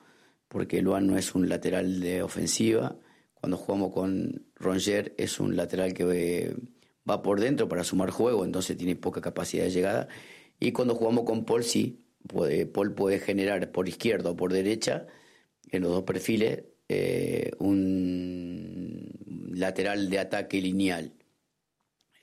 porque 0.48 0.82
Luan 0.82 1.08
no 1.08 1.18
es 1.18 1.34
un 1.34 1.50
lateral 1.50 2.00
de 2.00 2.22
ofensiva. 2.22 2.96
Cuando 3.34 3.58
jugamos 3.58 3.92
con 3.92 4.46
Ronger 4.56 5.16
es 5.18 5.40
un 5.40 5.56
lateral 5.56 5.94
que 5.94 6.56
va 7.10 7.24
por 7.24 7.40
dentro 7.40 7.68
para 7.68 7.84
sumar 7.84 8.12
juego, 8.12 8.46
entonces 8.46 8.78
tiene 8.78 8.96
poca 8.96 9.22
capacidad 9.22 9.64
de 9.64 9.72
llegada. 9.72 10.08
Y 10.60 10.72
cuando 10.74 10.96
jugamos 10.96 11.26
con 11.26 11.44
Paul, 11.46 11.64
sí, 11.64 12.06
puede, 12.28 12.68
Paul 12.68 12.94
puede 12.94 13.20
generar 13.20 13.72
por 13.72 13.90
izquierda 13.90 14.30
o 14.32 14.36
por 14.36 14.54
derecha, 14.54 15.08
en 15.72 15.82
los 15.82 15.92
dos 15.92 16.04
perfiles, 16.04 16.64
eh, 16.88 17.52
un 17.60 19.10
lateral 19.54 20.10
de 20.10 20.20
ataque 20.20 20.62
lineal. 20.62 21.14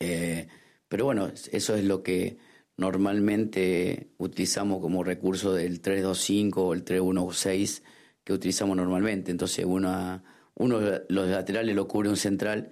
Eh, 0.00 0.47
pero 0.88 1.04
bueno, 1.07 1.33
eso 1.50 1.75
es 1.75 1.85
lo 1.85 2.02
que 2.02 2.37
normalmente 2.76 4.11
utilizamos 4.19 4.81
como 4.81 5.04
recurso 5.04 5.54
del 5.54 5.81
325 5.81 6.66
o 6.66 6.75
el 6.75 6.85
316 6.85 7.83
que 8.25 8.33
utilizamos 8.33 8.76
normalmente. 8.76 9.31
Entonces 9.31 9.64
uno, 9.64 10.23
uno 10.54 10.81
los 11.09 11.28
laterales 11.28 11.75
lo 11.75 11.88
cubre 11.88 12.09
un 12.09 12.16
central 12.16 12.71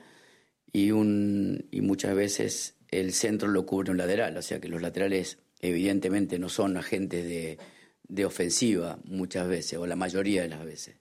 y, 0.72 0.92
un, 0.92 1.66
y 1.70 1.80
muchas 1.80 2.14
veces 2.14 2.76
el 2.88 3.12
centro 3.12 3.48
lo 3.48 3.66
cubre 3.66 3.90
un 3.90 3.98
lateral. 3.98 4.36
O 4.36 4.42
sea 4.42 4.60
que 4.60 4.68
los 4.68 4.82
laterales 4.82 5.38
evidentemente 5.60 6.38
no 6.38 6.48
son 6.48 6.76
agentes 6.76 7.24
de, 7.24 7.58
de 8.04 8.24
ofensiva 8.24 8.98
muchas 9.04 9.48
veces, 9.48 9.78
o 9.78 9.86
la 9.86 9.96
mayoría 9.96 10.42
de 10.42 10.48
las 10.48 10.64
veces 10.64 10.96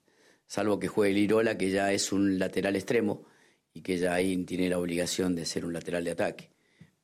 salvo 0.50 0.80
que 0.80 0.88
juegue 0.88 1.14
Lirola, 1.14 1.58
que 1.58 1.70
ya 1.70 1.94
es 1.94 2.12
un 2.12 2.40
lateral 2.40 2.76
extremo 2.76 3.24
y 3.72 3.82
que 3.82 3.98
ya 3.98 4.16
ahí 4.16 4.36
tiene 4.46 4.68
la 4.68 4.80
obligación 4.80 5.36
de 5.36 5.46
ser 5.46 5.64
un 5.64 5.74
lateral 5.74 6.04
de 6.04 6.12
ataque. 6.12 6.50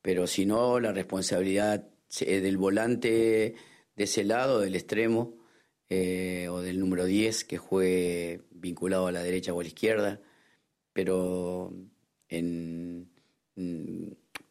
Pero 0.01 0.25
si 0.25 0.45
no, 0.47 0.79
la 0.79 0.91
responsabilidad 0.91 1.87
del 2.19 2.57
volante 2.57 3.55
de 3.95 4.03
ese 4.03 4.23
lado, 4.23 4.61
del 4.61 4.75
extremo, 4.75 5.37
eh, 5.89 6.47
o 6.49 6.61
del 6.61 6.79
número 6.79 7.05
10 7.05 7.45
que 7.45 7.57
juegue 7.59 8.41
vinculado 8.49 9.07
a 9.07 9.11
la 9.11 9.21
derecha 9.21 9.53
o 9.53 9.59
a 9.59 9.63
la 9.63 9.67
izquierda, 9.69 10.21
pero 10.91 11.71
en, 12.29 13.11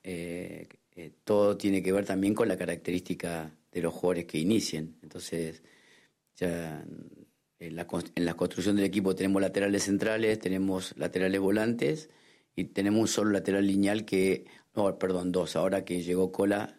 eh, 0.05 0.69
eh, 0.93 1.13
todo 1.25 1.57
tiene 1.57 1.83
que 1.83 1.93
ver 1.93 2.05
también 2.05 2.35
con 2.35 2.47
la 2.47 2.57
característica 2.57 3.59
de 3.73 3.83
los 3.83 3.93
jugadores 3.93 4.27
que 4.27 4.39
inicien. 4.39 4.99
Entonces, 5.03 5.63
ya 6.37 6.85
en 7.69 7.77
la, 7.77 7.87
en 8.15 8.33
construcción 8.35 8.77
del 8.77 8.85
equipo 8.85 9.15
tenemos 9.15 9.41
laterales 9.43 9.85
centrales, 9.85 10.39
tenemos 10.39 10.97
laterales 10.97 11.41
volantes 11.41 12.11
y 12.57 12.65
tenemos 12.65 13.01
un 13.01 13.09
solo 13.09 13.31
lateral 13.31 13.67
lineal 13.67 14.05
que, 14.05 14.47
no, 14.75 14.99
perdón, 14.99 15.33
dos. 15.33 15.57
Ahora 15.57 15.85
que 15.85 16.03
llegó 16.03 16.33
Cola, 16.33 16.79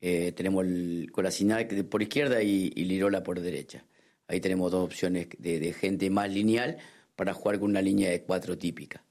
eh, 0.00 0.32
tenemos 0.32 0.64
el 0.64 1.10
Colasinal 1.12 1.66
por 1.88 2.02
izquierda 2.02 2.42
y, 2.42 2.70
Lirola 2.70 3.22
por 3.22 3.40
derecha. 3.40 3.84
Ahí 4.28 4.40
tenemos 4.40 4.70
dos 4.72 4.84
opciones 4.84 5.28
de, 5.38 5.60
de, 5.60 5.72
gente 5.72 6.10
más 6.10 6.30
lineal 6.32 6.78
para 7.16 7.34
jugar 7.34 7.60
con 7.60 7.70
una 7.70 7.82
línea 7.82 8.10
de 8.10 8.22
cuatro 8.22 8.56
típica. 8.58 9.04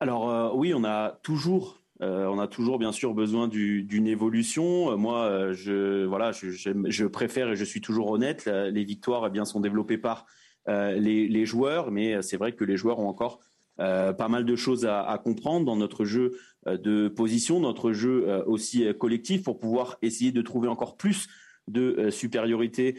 Alors 0.00 0.30
euh, 0.30 0.50
oui, 0.52 0.72
on 0.74 0.84
a 0.84 1.20
toujours 1.22 1.81
Euh, 2.02 2.26
on 2.26 2.38
a 2.40 2.48
toujours 2.48 2.78
bien 2.78 2.92
sûr 2.92 3.14
besoin 3.14 3.48
d'une 3.48 4.06
évolution. 4.06 4.92
Euh, 4.92 4.96
moi, 4.96 5.24
euh, 5.24 5.52
je 5.52 6.04
voilà, 6.04 6.32
je, 6.32 7.06
préfère 7.06 7.50
et 7.50 7.56
je 7.56 7.64
suis 7.64 7.80
toujours 7.80 8.10
honnête. 8.10 8.46
Les 8.46 8.84
victoires, 8.84 9.24
eh 9.26 9.30
bien, 9.30 9.44
sont 9.44 9.60
développées 9.60 9.98
par 9.98 10.26
les, 10.66 11.46
joueurs, 11.46 11.90
mais 11.90 12.22
c'est 12.22 12.36
vrai 12.36 12.52
que 12.52 12.64
les 12.64 12.76
joueurs 12.76 12.98
ont 12.98 13.08
encore 13.08 13.40
pas 13.76 14.28
mal 14.28 14.44
de 14.44 14.56
choses 14.56 14.86
à, 14.86 15.20
comprendre 15.22 15.66
dans 15.66 15.76
notre 15.76 16.04
jeu 16.04 16.32
de 16.66 17.08
position, 17.08 17.58
notre 17.60 17.92
jeu 17.92 18.44
aussi 18.46 18.86
collectif, 18.98 19.42
pour 19.42 19.58
pouvoir 19.58 19.96
essayer 20.02 20.30
de 20.30 20.42
trouver 20.42 20.68
encore 20.68 20.96
plus 20.96 21.26
de 21.68 22.10
supériorité 22.10 22.96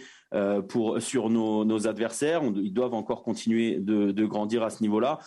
sur 1.00 1.29
nos, 1.29 1.88
adversaires. 1.88 2.41
ils 2.43 2.74
doivent 2.74 2.95
encore 2.95 3.24
continuer 3.24 3.77
de 3.79 4.25
grandir 4.25 4.63
à 4.63 4.69
ce 4.69 4.83
niveau-là. 4.83 5.19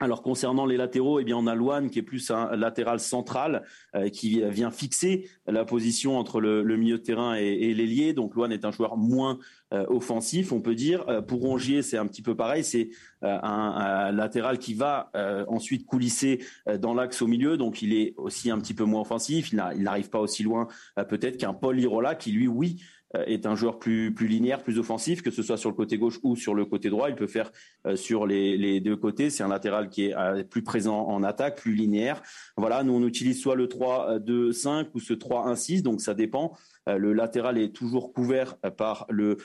Alors 0.00 0.22
concernant 0.22 0.64
les 0.64 0.76
latéraux, 0.76 1.18
eh 1.18 1.24
bien 1.24 1.36
on 1.36 1.48
a 1.48 1.56
Luan 1.56 1.90
qui 1.90 1.98
est 1.98 2.02
plus 2.02 2.30
un 2.30 2.54
latéral 2.54 3.00
central 3.00 3.64
euh, 3.96 4.08
qui 4.08 4.40
vient 4.48 4.70
fixer 4.70 5.28
la 5.46 5.64
position 5.64 6.18
entre 6.18 6.40
le, 6.40 6.62
milieu 6.76 6.98
de 6.98 7.02
terrain 7.02 7.36
et, 7.36 7.46
et 7.46 7.74
l'ailier. 7.74 8.12
Donc 8.12 8.36
Luan 8.36 8.52
est 8.52 8.64
un 8.64 8.70
joueur 8.70 8.96
moins 8.96 9.38
euh, 9.74 9.84
offensif, 9.88 10.52
on 10.52 10.60
peut 10.60 10.76
dire. 10.76 11.04
Euh, 11.08 11.20
pour 11.20 11.40
Rongier, 11.40 11.82
c'est 11.82 11.98
un 11.98 12.06
petit 12.06 12.22
peu 12.22 12.36
pareil. 12.36 12.62
C'est 12.62 12.90
un, 13.22 14.12
latéral 14.12 14.58
qui 14.58 14.74
va 14.74 15.10
ensuite 15.48 15.84
coulisser 15.84 16.44
dans 16.78 16.94
l'axe 16.94 17.20
au 17.20 17.26
milieu. 17.26 17.56
Donc 17.56 17.82
il 17.82 17.92
est 17.92 18.14
aussi 18.16 18.50
un 18.52 18.58
petit 18.58 18.74
peu 18.74 18.84
moins 18.84 19.00
offensif. 19.00 19.50
Il 19.52 19.82
n'arrive 19.82 20.08
pas 20.08 20.20
aussi 20.20 20.44
loin 20.44 20.68
peut-être 21.08 21.36
qu'un 21.36 21.52
Paul 21.52 21.76
Lirola 21.76 22.14
qui 22.14 22.30
lui, 22.30 22.46
oui, 22.46 22.80
euh, 22.80 22.97
est 23.14 23.46
un 23.46 23.54
joueur 23.54 23.78
plus, 23.78 24.12
plus 24.12 24.26
linéaire, 24.26 24.62
plus 24.62 24.78
offensif, 24.78 25.22
que 25.22 25.30
ce 25.30 25.42
soit 25.42 25.56
sur 25.56 25.70
le 25.70 25.74
côté 25.74 25.96
gauche 25.96 26.18
ou 26.22 26.36
sur 26.36 26.54
le 26.54 26.64
côté 26.66 26.90
droit. 26.90 27.08
Il 27.08 27.14
peut 27.14 27.26
faire 27.26 27.50
euh, 27.86 27.96
sur 27.96 28.26
les, 28.26 28.80
deux 28.80 28.96
côtés. 28.96 29.30
C'est 29.30 29.42
un 29.42 29.48
latéral 29.48 29.88
qui 29.88 30.06
est 30.06 30.16
euh, 30.16 30.44
plus 30.44 30.62
présent 30.62 31.06
en 31.06 31.22
attaque, 31.22 31.56
plus 31.56 31.74
linéaire. 31.74 32.22
Voilà, 32.56 32.82
nous 32.82 32.92
on 32.92 33.06
utilise 33.06 33.40
soit 33.40 33.54
le 33.54 33.66
3-2-5 33.66 34.88
ou 34.94 35.00
ce 35.00 35.14
3-1-6, 35.14 35.82
donc 35.82 36.00
ça 36.00 36.14
dépend. 36.14 36.56
Le 36.86 37.12
latéral 37.12 37.58
est 37.58 37.74
toujours 37.74 38.14
couvert 38.14 38.56
par 38.78 39.06
le 39.10 39.36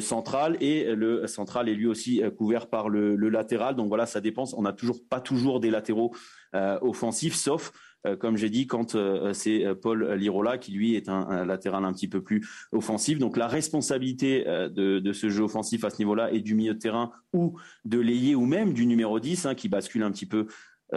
central 0.00 0.56
et 0.60 0.94
le 0.94 1.26
central 1.26 1.68
est 1.68 1.74
lui 1.74 1.88
aussi 1.88 2.22
couvert 2.38 2.68
par 2.68 2.88
le, 2.88 3.16
latéral. 3.16 3.74
Donc 3.74 3.88
voilà, 3.88 4.06
ça 4.06 4.20
dépend. 4.20 4.44
On 4.56 4.62
n'a 4.62 4.72
toujours 4.72 5.00
pas 5.08 5.20
toujours 5.20 5.58
des 5.58 5.70
latéraux 5.70 6.14
offensifs, 6.52 7.34
sauf 7.34 7.72
euh, 7.72 7.93
comme 8.18 8.36
j'ai 8.36 8.50
dit, 8.50 8.66
quand 8.66 8.94
euh, 8.94 9.32
c'est 9.32 9.64
euh, 9.64 9.74
Paul 9.74 10.12
Lirola 10.12 10.58
qui 10.58 10.72
lui 10.72 10.94
est 10.94 11.08
un, 11.08 11.44
latéral 11.44 11.84
un 11.84 11.92
petit 11.92 12.08
peu 12.08 12.22
plus 12.22 12.46
offensif. 12.72 13.18
Donc 13.18 13.36
la 13.36 13.46
responsabilité 13.46 14.44
de, 14.44 15.12
ce 15.12 15.28
jeu 15.28 15.42
offensif 15.42 15.84
à 15.84 15.90
ce 15.90 15.98
niveau-là 15.98 16.32
et 16.32 16.40
du 16.40 16.54
milieu 16.54 16.74
de 16.74 16.78
terrain 16.78 17.12
ou 17.32 17.58
de 17.84 17.98
l'ailier 17.98 18.34
ou 18.34 18.44
même 18.44 18.72
du 18.72 18.86
numéro 18.86 19.20
10 19.20 19.46
hein, 19.46 19.54
qui 19.54 19.68
bascule 19.68 20.02
un 20.02 20.10
petit 20.10 20.26
peu 20.26 20.46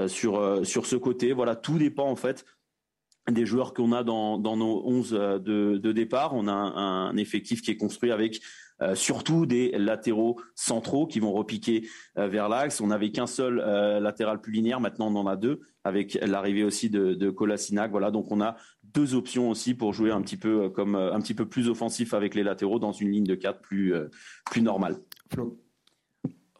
sur, 0.07 0.65
sur 0.65 0.85
ce 0.85 0.95
côté. 0.95 1.33
Voilà, 1.33 1.55
tout 1.55 1.77
dépend 1.77 2.09
en 2.09 2.15
fait 2.15 2.45
des 3.29 3.45
joueurs 3.45 3.73
qu'on 3.73 3.91
a 3.91 4.03
dans, 4.03 4.39
nos 4.39 4.85
11 4.85 5.11
de, 5.11 5.91
départ. 5.91 6.33
On 6.33 6.47
a 6.47 6.53
un, 6.53 7.15
effectif 7.17 7.61
qui 7.61 7.71
est 7.71 7.77
construit 7.77 8.11
avec 8.11 8.41
euh, 8.81 8.93
surtout 8.93 9.47
des 9.47 9.71
latéraux 9.71 10.39
centraux 10.53 11.07
qui 11.07 11.19
vont 11.19 11.31
repiquer 11.33 11.87
euh, 12.17 12.27
vers 12.27 12.47
l'axe. 12.47 12.79
On 12.79 12.87
n'avait 12.87 13.11
qu'un 13.11 13.25
seul 13.25 13.59
euh, 13.59 13.99
latéral 13.99 14.39
plus 14.39 14.51
linéaire, 14.51 14.79
maintenant 14.79 15.07
on 15.07 15.15
en 15.15 15.25
a 15.25 15.35
deux, 15.35 15.61
avec 15.83 16.13
l'arrivée 16.21 16.63
aussi 16.63 16.89
de, 16.89 17.15
de 17.15 17.29
Kolasinac. 17.31 17.89
Voilà, 17.89 18.11
donc 18.11 18.31
on 18.31 18.39
a 18.39 18.55
deux 18.83 19.15
options 19.15 19.49
aussi 19.49 19.73
pour 19.73 19.93
jouer 19.93 20.11
un 20.11 20.21
petit 20.21 20.37
peu 20.37 20.69
comme 20.69 20.95
un 20.95 21.19
petit 21.19 21.33
peu 21.33 21.47
plus 21.47 21.69
offensif 21.69 22.13
avec 22.13 22.35
les 22.35 22.43
latéraux 22.43 22.79
dans 22.79 22.91
une 22.91 23.11
ligne 23.11 23.25
de 23.25 23.35
4 23.35 23.61
plus, 23.61 23.93
plus 24.45 24.61
normale. 24.61 24.97
Flo. 25.33 25.59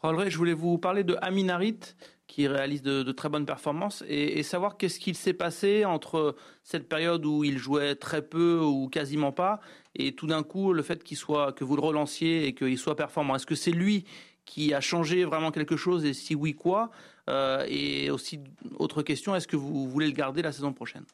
je 0.04 0.38
voulais 0.38 0.54
vous 0.54 0.78
parler 0.78 1.04
de 1.04 1.16
Aminarit 1.22 1.80
qui 2.28 2.48
réalise 2.48 2.82
de, 2.82 3.12
très 3.12 3.30
bonnes 3.30 3.46
performances 3.46 4.04
et, 4.08 4.44
savoir 4.44 4.78
qu'est-ce 4.78 5.00
qu'il 5.00 5.16
s'est 5.16 5.34
passé 5.34 5.86
entre 5.86 6.36
cette 6.64 6.88
période 6.88 7.26
où 7.26 7.44
il 7.44 7.58
jouait 7.58 7.96
très 7.96 8.22
peu 8.22 8.60
ou 8.60 8.90
quasiment 8.90 9.32
pas 9.32 9.60
et 9.96 10.14
tout 10.14 10.28
d'un 10.28 10.44
coup 10.44 10.74
le 10.74 10.84
fait 10.84 11.04
qu'il 11.04 11.18
soit 11.18 11.54
que 11.54 11.64
vous 11.64 11.76
le 11.76 11.82
relanciez 11.82 12.46
et 12.46 12.54
qu'il 12.54 12.78
soit 12.78 12.96
performant. 12.96 13.36
Est-ce 13.36 13.46
que 13.46 13.56
c'est 13.56 13.72
lui 13.72 14.06
qui 14.46 14.74
a 14.74 14.82
changé 14.82 15.24
vraiment 15.24 15.52
quelque 15.52 15.78
chose 15.78 16.06
et 16.06 16.14
si 16.14 16.36
oui, 16.36 16.54
quoi? 16.54 16.92
Euh, 17.30 17.66
Et 17.68 18.10
aussi, 18.10 18.40
autre 18.78 19.04
question, 19.04 19.36
est-ce 19.36 19.48
que 19.48 19.58
vous 19.58 19.90
voulez 19.90 20.08
le 20.08 20.14
garder 20.14 20.42
la 20.42 20.52
saison 20.52 20.74
prochaine? 20.74 21.06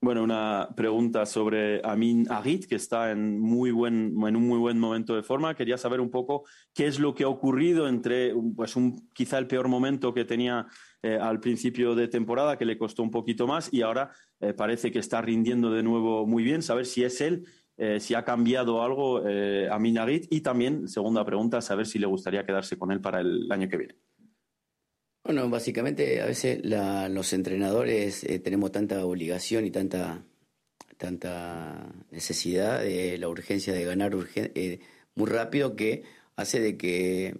Bueno, 0.00 0.22
una 0.22 0.68
pregunta 0.76 1.26
sobre 1.26 1.80
Amin 1.84 2.30
Arit, 2.30 2.66
que 2.66 2.76
está 2.76 3.10
en, 3.10 3.40
muy 3.40 3.72
buen, 3.72 4.14
en 4.16 4.36
un 4.36 4.46
muy 4.46 4.58
buen 4.58 4.78
momento 4.78 5.16
de 5.16 5.24
forma. 5.24 5.56
Quería 5.56 5.76
saber 5.76 6.00
un 6.00 6.08
poco 6.08 6.44
qué 6.72 6.86
es 6.86 7.00
lo 7.00 7.16
que 7.16 7.24
ha 7.24 7.28
ocurrido 7.28 7.88
entre 7.88 8.32
pues 8.54 8.76
un, 8.76 9.08
quizá 9.12 9.38
el 9.38 9.48
peor 9.48 9.66
momento 9.66 10.14
que 10.14 10.24
tenía 10.24 10.68
eh, 11.02 11.18
al 11.20 11.40
principio 11.40 11.96
de 11.96 12.06
temporada, 12.06 12.56
que 12.56 12.64
le 12.64 12.78
costó 12.78 13.02
un 13.02 13.10
poquito 13.10 13.48
más, 13.48 13.74
y 13.74 13.82
ahora 13.82 14.12
eh, 14.38 14.52
parece 14.52 14.92
que 14.92 15.00
está 15.00 15.20
rindiendo 15.20 15.72
de 15.72 15.82
nuevo 15.82 16.28
muy 16.28 16.44
bien. 16.44 16.62
Saber 16.62 16.86
si 16.86 17.02
es 17.02 17.20
él, 17.20 17.44
eh, 17.76 17.98
si 17.98 18.14
ha 18.14 18.24
cambiado 18.24 18.84
algo 18.84 19.20
Amin 19.72 19.98
Arit. 19.98 20.28
Y 20.30 20.42
también, 20.42 20.86
segunda 20.86 21.24
pregunta, 21.24 21.60
saber 21.60 21.86
si 21.86 21.98
le 21.98 22.06
gustaría 22.06 22.46
quedarse 22.46 22.78
con 22.78 22.92
él 22.92 23.00
para 23.00 23.20
el 23.20 23.50
año 23.50 23.68
que 23.68 23.76
viene. 23.76 24.07
Bueno, 25.28 25.50
básicamente 25.50 26.22
a 26.22 26.24
veces 26.24 26.60
los 26.64 27.34
entrenadores 27.34 28.24
eh, 28.24 28.38
tenemos 28.38 28.72
tanta 28.72 29.04
obligación 29.04 29.66
y 29.66 29.70
tanta, 29.70 30.24
tanta 30.96 31.92
necesidad 32.10 32.80
de 32.80 33.18
la 33.18 33.28
urgencia 33.28 33.74
de 33.74 33.84
ganar 33.84 34.16
eh, 34.36 34.80
muy 35.14 35.28
rápido 35.28 35.76
que 35.76 36.04
hace 36.34 36.60
de 36.60 36.78
que 36.78 37.36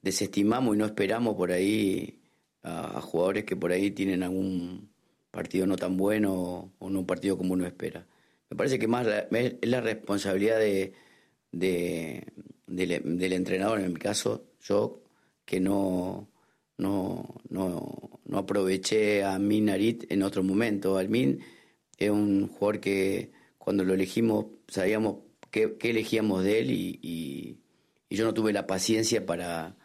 desestimamos 0.00 0.76
y 0.76 0.78
no 0.78 0.86
esperamos 0.86 1.34
por 1.34 1.50
ahí 1.50 2.20
a, 2.62 3.00
jugadores 3.00 3.42
que 3.42 3.56
por 3.56 3.72
ahí 3.72 3.90
tienen 3.90 4.22
algún 4.22 4.88
partido 5.32 5.66
no 5.66 5.74
tan 5.74 5.96
bueno 5.96 6.72
o 6.78 6.86
un 6.86 7.04
partido 7.04 7.36
como 7.36 7.54
uno 7.54 7.66
espera. 7.66 8.06
Me 8.48 8.56
parece 8.56 8.78
que 8.78 8.86
más 8.86 9.04
la, 9.04 9.26
es 9.32 9.56
la 9.62 9.80
responsabilidad 9.80 10.60
de, 10.60 10.92
del 11.50 13.32
entrenador, 13.32 13.80
en 13.80 13.92
mi 13.92 13.98
caso, 13.98 14.44
yo, 14.60 15.02
que 15.44 15.58
no 15.58 16.28
no, 16.78 17.34
no, 17.50 18.20
no 18.24 18.38
aproveché 18.38 19.24
a 19.24 19.38
Minarit 19.38 20.10
en 20.10 20.22
otro 20.22 20.42
momento. 20.42 20.96
Almin 20.96 21.40
es 21.98 22.10
un 22.10 22.48
jugador 22.48 22.80
que 22.80 23.32
cuando 23.58 23.84
lo 23.84 23.94
elegimos 23.94 24.46
sabíamos 24.68 25.16
qué, 25.50 25.76
qué 25.78 25.90
elegíamos 25.90 26.44
de 26.44 26.60
él 26.60 26.70
y, 26.70 26.98
y, 27.02 27.58
yo 28.10 28.24
no 28.24 28.32
tuve 28.32 28.54
la 28.54 28.66
paciencia 28.66 29.26
para, 29.26 29.76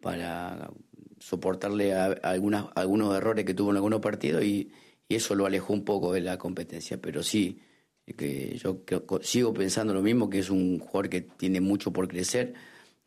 para 0.00 0.70
soportarle 1.18 1.94
a, 1.94 2.06
algunas, 2.22 2.66
algunos 2.76 3.16
errores 3.16 3.44
que 3.44 3.54
tuvo 3.54 3.70
en 3.70 3.76
algunos 3.76 4.00
partidos 4.00 4.44
y, 4.44 4.70
y, 5.08 5.16
eso 5.16 5.34
lo 5.34 5.46
alejó 5.46 5.72
un 5.72 5.84
poco 5.84 6.12
de 6.12 6.20
la 6.20 6.38
competencia. 6.38 7.00
Pero 7.00 7.24
sí, 7.24 7.60
que 8.16 8.56
yo 8.58 8.82
sigo 9.22 9.52
pensando 9.52 9.94
lo 9.94 10.02
mismo, 10.02 10.30
que 10.30 10.38
es 10.40 10.50
un 10.50 10.78
jugador 10.78 11.08
que 11.08 11.22
tiene 11.22 11.60
mucho 11.60 11.92
por 11.92 12.06
crecer, 12.06 12.54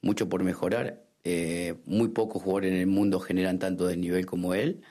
mucho 0.02 0.28
por 0.28 0.44
mejorar 0.44 1.09
eh, 1.24 1.76
muy 1.86 2.10
pocos 2.10 2.42
jugadores 2.42 2.72
en 2.72 2.80
el 2.80 2.88
mundo 2.88 3.20
generan 3.20 3.60
tanto 3.60 3.88
de 3.88 3.98
nivel 3.98 4.26
como 4.26 4.54
él 4.54 4.82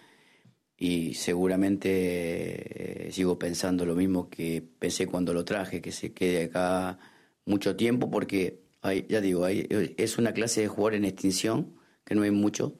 y 0.76 1.14
seguramente 1.14 3.08
eh, 3.08 3.12
sigo 3.12 3.38
pensando 3.38 3.84
lo 3.84 3.96
mismo 3.96 4.28
que 4.30 4.62
pensé 4.78 5.06
cuando 5.06 5.34
lo 5.34 5.44
traje, 5.44 5.80
que 5.80 5.92
se 5.92 6.12
quede 6.12 6.44
acá 6.44 6.98
mucho 7.44 7.76
tiempo 7.76 8.10
porque 8.10 8.60
hay, 8.82 9.06
ya 9.08 9.20
digo, 9.20 9.44
hay, 9.44 9.66
es 9.96 10.18
una 10.18 10.32
clase 10.32 10.60
de 10.60 10.68
jugador 10.68 10.94
en 10.94 11.04
extinción, 11.04 11.74
que 12.04 12.14
no 12.14 12.22
hay 12.22 12.30
mucho, 12.30 12.78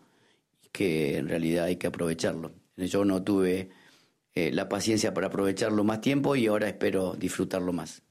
que 0.73 1.19
en 1.19 1.29
realidad 1.29 1.65
hay 1.65 1.77
que 1.77 1.89
aprovecharlo. 1.89 2.53
Yo 2.77 3.05
no 3.05 3.23
tuve 3.25 3.71
eh, 4.35 4.53
la 4.53 4.69
paciencia 4.69 5.13
para 5.13 5.27
aprovecharlo 5.29 5.83
más 5.83 6.01
tiempo 6.01 6.37
y 6.37 6.47
ahora 6.47 6.69
espero 6.69 7.15
disfrutarlo 7.15 7.73
más. 7.73 8.03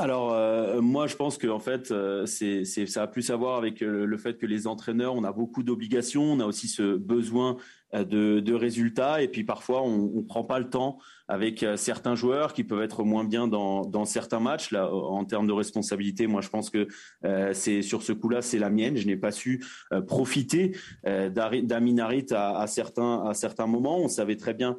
Alors 0.00 0.32
euh, 0.32 0.80
moi 0.80 1.06
je 1.06 1.14
pense 1.14 1.36
que 1.36 1.46
en 1.46 1.58
fait 1.58 1.90
euh, 1.90 2.24
c'est, 2.24 2.64
ça 2.64 3.02
a 3.02 3.06
plus 3.06 3.28
à 3.28 3.36
voir 3.36 3.58
avec 3.58 3.82
euh, 3.82 4.06
le 4.06 4.16
fait 4.16 4.38
que 4.38 4.46
les 4.46 4.66
entraîneurs 4.66 5.14
on 5.14 5.24
a 5.24 5.32
beaucoup 5.32 5.62
d'obligations, 5.62 6.22
on 6.22 6.40
a 6.40 6.46
aussi 6.46 6.68
ce 6.68 6.96
besoin 6.96 7.58
de, 7.92 8.40
de, 8.40 8.54
résultats 8.54 9.20
et 9.20 9.28
puis 9.28 9.42
parfois 9.42 9.82
on, 9.82 10.12
on 10.14 10.22
prend 10.22 10.44
pas 10.44 10.60
le 10.60 10.68
temps 10.68 10.98
avec 11.26 11.62
euh, 11.62 11.76
certains 11.76 12.14
joueurs 12.14 12.52
qui 12.52 12.62
peuvent 12.62 12.82
être 12.82 13.02
moins 13.02 13.24
bien 13.24 13.48
dans, 13.48 13.84
dans 13.84 14.04
certains 14.04 14.38
matchs 14.38 14.70
là 14.70 14.92
en 14.92 15.24
termes 15.24 15.46
de 15.46 15.52
responsabilité. 15.52 16.26
Moi 16.26 16.40
je 16.40 16.48
pense 16.48 16.70
que 16.70 16.86
euh, 17.24 17.50
c'est 17.52 17.82
sur 17.82 18.02
ce 18.02 18.12
coup-là 18.12 18.42
c'est 18.42 18.58
la 18.58 18.70
mienne. 18.70 18.96
Je 18.96 19.06
n'ai 19.06 19.16
pas 19.16 19.32
su 19.32 19.64
profiter 20.06 20.76
d'Amin 21.04 21.98
Harit 21.98 22.26
à, 22.30 22.58
à, 22.58 22.66
certains 22.66 23.24
à 23.26 23.34
certains 23.34 23.66
moments. 23.66 23.98
On 23.98 24.08
savait 24.08 24.36
très 24.36 24.54
bien 24.54 24.76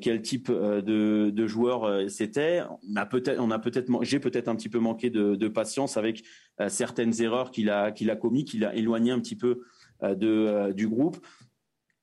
quel 0.00 0.22
type 0.22 0.50
de, 0.50 1.30
de 1.30 1.46
joueur 1.46 2.10
c'était. 2.10 2.62
On 2.90 2.96
a 2.96 3.06
peut-être 3.06 3.40
on 3.40 3.50
a 3.50 3.58
peut-être 3.58 3.88
j'ai 4.02 4.18
peut-être 4.18 4.48
un 4.48 4.56
petit 4.56 4.68
peu 4.68 4.78
manqué 4.78 5.10
de, 5.10 5.36
de 5.36 5.48
patience 5.48 5.96
avec 5.96 6.24
certaines 6.68 7.20
erreurs 7.22 7.50
qu'il 7.50 7.70
a 7.70 7.92
qu'il 7.92 8.10
a 8.10 8.16
commis, 8.16 8.44
qu'il 8.44 8.64
a 8.64 8.74
éloigné 8.74 9.10
un 9.10 9.20
petit 9.20 9.36
peu 9.36 9.60
de, 10.02 10.72
du 10.72 10.88
groupe. 10.88 11.18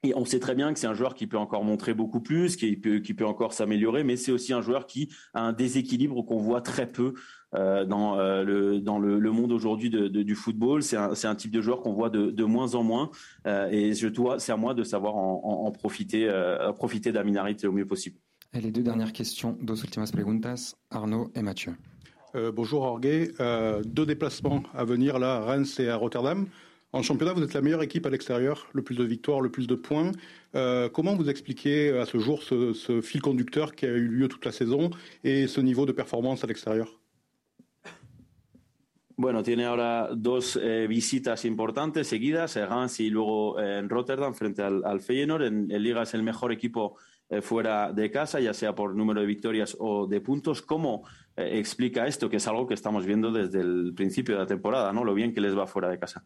Et 0.05 0.13
on 0.15 0.23
sait 0.23 0.39
très 0.39 0.53
bien 0.53 0.71
que 0.71 0.79
c'est 0.79 0.85
un 0.85 0.93
joueur 0.93 1.15
qui 1.15 1.25
peut 1.25 1.37
encore 1.37 1.63
montrer 1.63 1.95
beaucoup 1.95 2.19
plus, 2.19 2.55
qui 2.55 2.75
peut, 2.75 2.99
qui 2.99 3.15
peut 3.15 3.25
encore 3.25 3.53
s'améliorer, 3.53 4.03
mais 4.03 4.17
c'est 4.17 4.31
aussi 4.31 4.53
un 4.53 4.61
joueur 4.61 4.85
qui 4.85 5.09
a 5.33 5.41
un 5.41 5.51
déséquilibre 5.51 6.21
qu'on 6.23 6.37
voit 6.37 6.61
très 6.61 6.85
peu 6.85 7.15
euh, 7.55 7.85
dans, 7.85 8.19
euh, 8.19 8.43
le, 8.43 8.79
dans 8.79 8.99
le, 8.99 9.17
le 9.17 9.31
monde 9.31 9.51
aujourd'hui 9.51 9.89
de, 9.89 10.07
de, 10.07 10.21
du 10.21 10.35
football. 10.35 10.83
C'est 10.83 10.97
un, 10.97 11.13
un, 11.23 11.35
type 11.35 11.49
de 11.49 11.61
joueur 11.61 11.81
qu'on 11.81 11.93
voit 11.93 12.11
de, 12.11 12.29
de, 12.29 12.43
moins 12.43 12.75
en 12.75 12.83
moins. 12.83 13.09
Euh, 13.47 13.67
et 13.71 13.93
je 13.93 14.07
dois, 14.07 14.39
c'est 14.39 14.51
à 14.51 14.57
moi 14.57 14.75
de 14.75 14.83
savoir 14.83 15.15
en, 15.15 15.41
en, 15.43 15.67
en 15.67 15.71
profiter, 15.71 16.29
profiter 16.75 17.11
d'Aminarit 17.11 17.57
au 17.63 17.71
mieux 17.71 17.87
possible. 17.87 18.17
Et 18.53 18.61
les 18.61 18.71
deux 18.71 18.83
dernières 18.83 19.11
questions, 19.11 19.57
dos 19.59 19.75
últimas 19.75 20.09
preguntas, 20.11 20.75
Arnaud 20.91 21.31
et 21.33 21.41
Mathieu. 21.41 21.73
Euh, 22.35 22.51
bonjour 22.51 22.83
Orguet, 22.83 23.31
deux 23.85 24.05
déplacements 24.05 24.61
à 24.73 24.83
venir 24.83 25.17
là, 25.17 25.37
à 25.37 25.39
Reims 25.39 25.79
et 25.79 25.89
à 25.89 25.95
Rotterdam. 25.95 26.45
En 26.95 27.01
championnat, 27.01 27.33
vous 27.33 27.43
êtes 27.43 27.53
la 27.53 27.59
meilleure 27.59 27.83
équipe 27.83 28.05
à 28.05 28.09
l'extérieur, 28.09 28.69
le 28.71 28.81
plus 28.81 28.95
de 28.95 29.03
victoires, 29.03 29.41
le 29.41 29.51
plus 29.51 29.67
de 29.67 29.75
points. 29.75 30.13
Euh, 30.55 30.87
comment 30.87 31.13
vous 31.13 31.29
expliquez 31.29 31.89
à 31.89 32.05
ce 32.05 32.19
jour 32.19 32.41
ce, 32.41 32.71
ce, 32.71 33.01
fil 33.01 33.21
conducteur 33.21 33.75
qui 33.75 33.85
a 33.85 33.89
eu 33.89 34.07
lieu 34.07 34.29
toute 34.29 34.45
la 34.45 34.53
saison 34.53 34.91
et 35.25 35.47
ce 35.47 35.59
niveau 35.59 35.85
de 35.85 35.91
performance 35.91 36.45
à 36.45 36.47
l'extérieur? 36.47 37.01
Bueno, 39.17 39.43
tiene 39.43 39.65
ahora 39.65 40.09
dos 40.15 40.55
eh, 40.55 40.87
visitas 40.87 41.43
importantes 41.43 42.07
seguidas, 42.07 42.55
en 42.55 42.69
Reims 42.69 43.01
y 43.01 43.09
luego 43.09 43.59
en 43.59 43.89
Rotterdam 43.89 44.33
frente 44.33 44.61
al, 44.61 44.81
al 44.85 45.01
Feyenoord. 45.01 45.43
En, 45.43 45.69
en, 45.71 45.83
Liga 45.83 46.03
es 46.03 46.13
el 46.13 46.23
mejor 46.23 46.53
equipo 46.53 46.95
eh, 47.27 47.41
fuera 47.41 47.91
de 47.91 48.09
casa, 48.09 48.39
ya 48.39 48.53
sea 48.53 48.73
por 48.73 48.95
número 48.95 49.19
de 49.19 49.27
victorias 49.27 49.75
o 49.79 50.07
de 50.07 50.21
puntos. 50.21 50.61
¿Cómo 50.61 51.03
eh, 51.35 51.59
explica 51.59 52.07
esto? 52.07 52.29
Que 52.29 52.37
es 52.37 52.47
algo 52.47 52.65
que 52.65 52.73
estamos 52.73 53.05
viendo 53.05 53.33
desde 53.33 53.59
el 53.59 53.93
principio 53.93 54.35
de 54.35 54.41
la 54.41 54.47
temporada, 54.47 54.93
¿no? 54.93 55.03
Lo 55.03 55.13
bien 55.13 55.33
que 55.33 55.41
les 55.41 55.57
va 55.57 55.67
fuera 55.67 55.89
de 55.89 55.99
casa. 55.99 56.25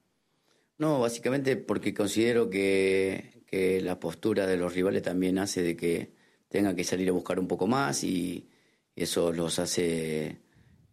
No, 0.79 0.99
básicamente 1.01 1.57
porque 1.57 1.93
considero 1.93 2.49
que, 2.49 3.43
que, 3.45 3.81
la 3.81 3.99
postura 3.99 4.47
de 4.47 4.57
los 4.57 4.73
rivales 4.73 5.03
también 5.03 5.37
hace 5.37 5.61
de 5.61 5.75
que 5.75 6.13
tengan 6.47 6.75
que 6.75 6.85
salir 6.85 7.09
a 7.09 7.11
buscar 7.11 7.37
un 7.37 7.47
poco 7.47 7.67
más 7.67 8.03
y 8.03 8.47
eso 8.95 9.31
los 9.33 9.59
hace 9.59 10.39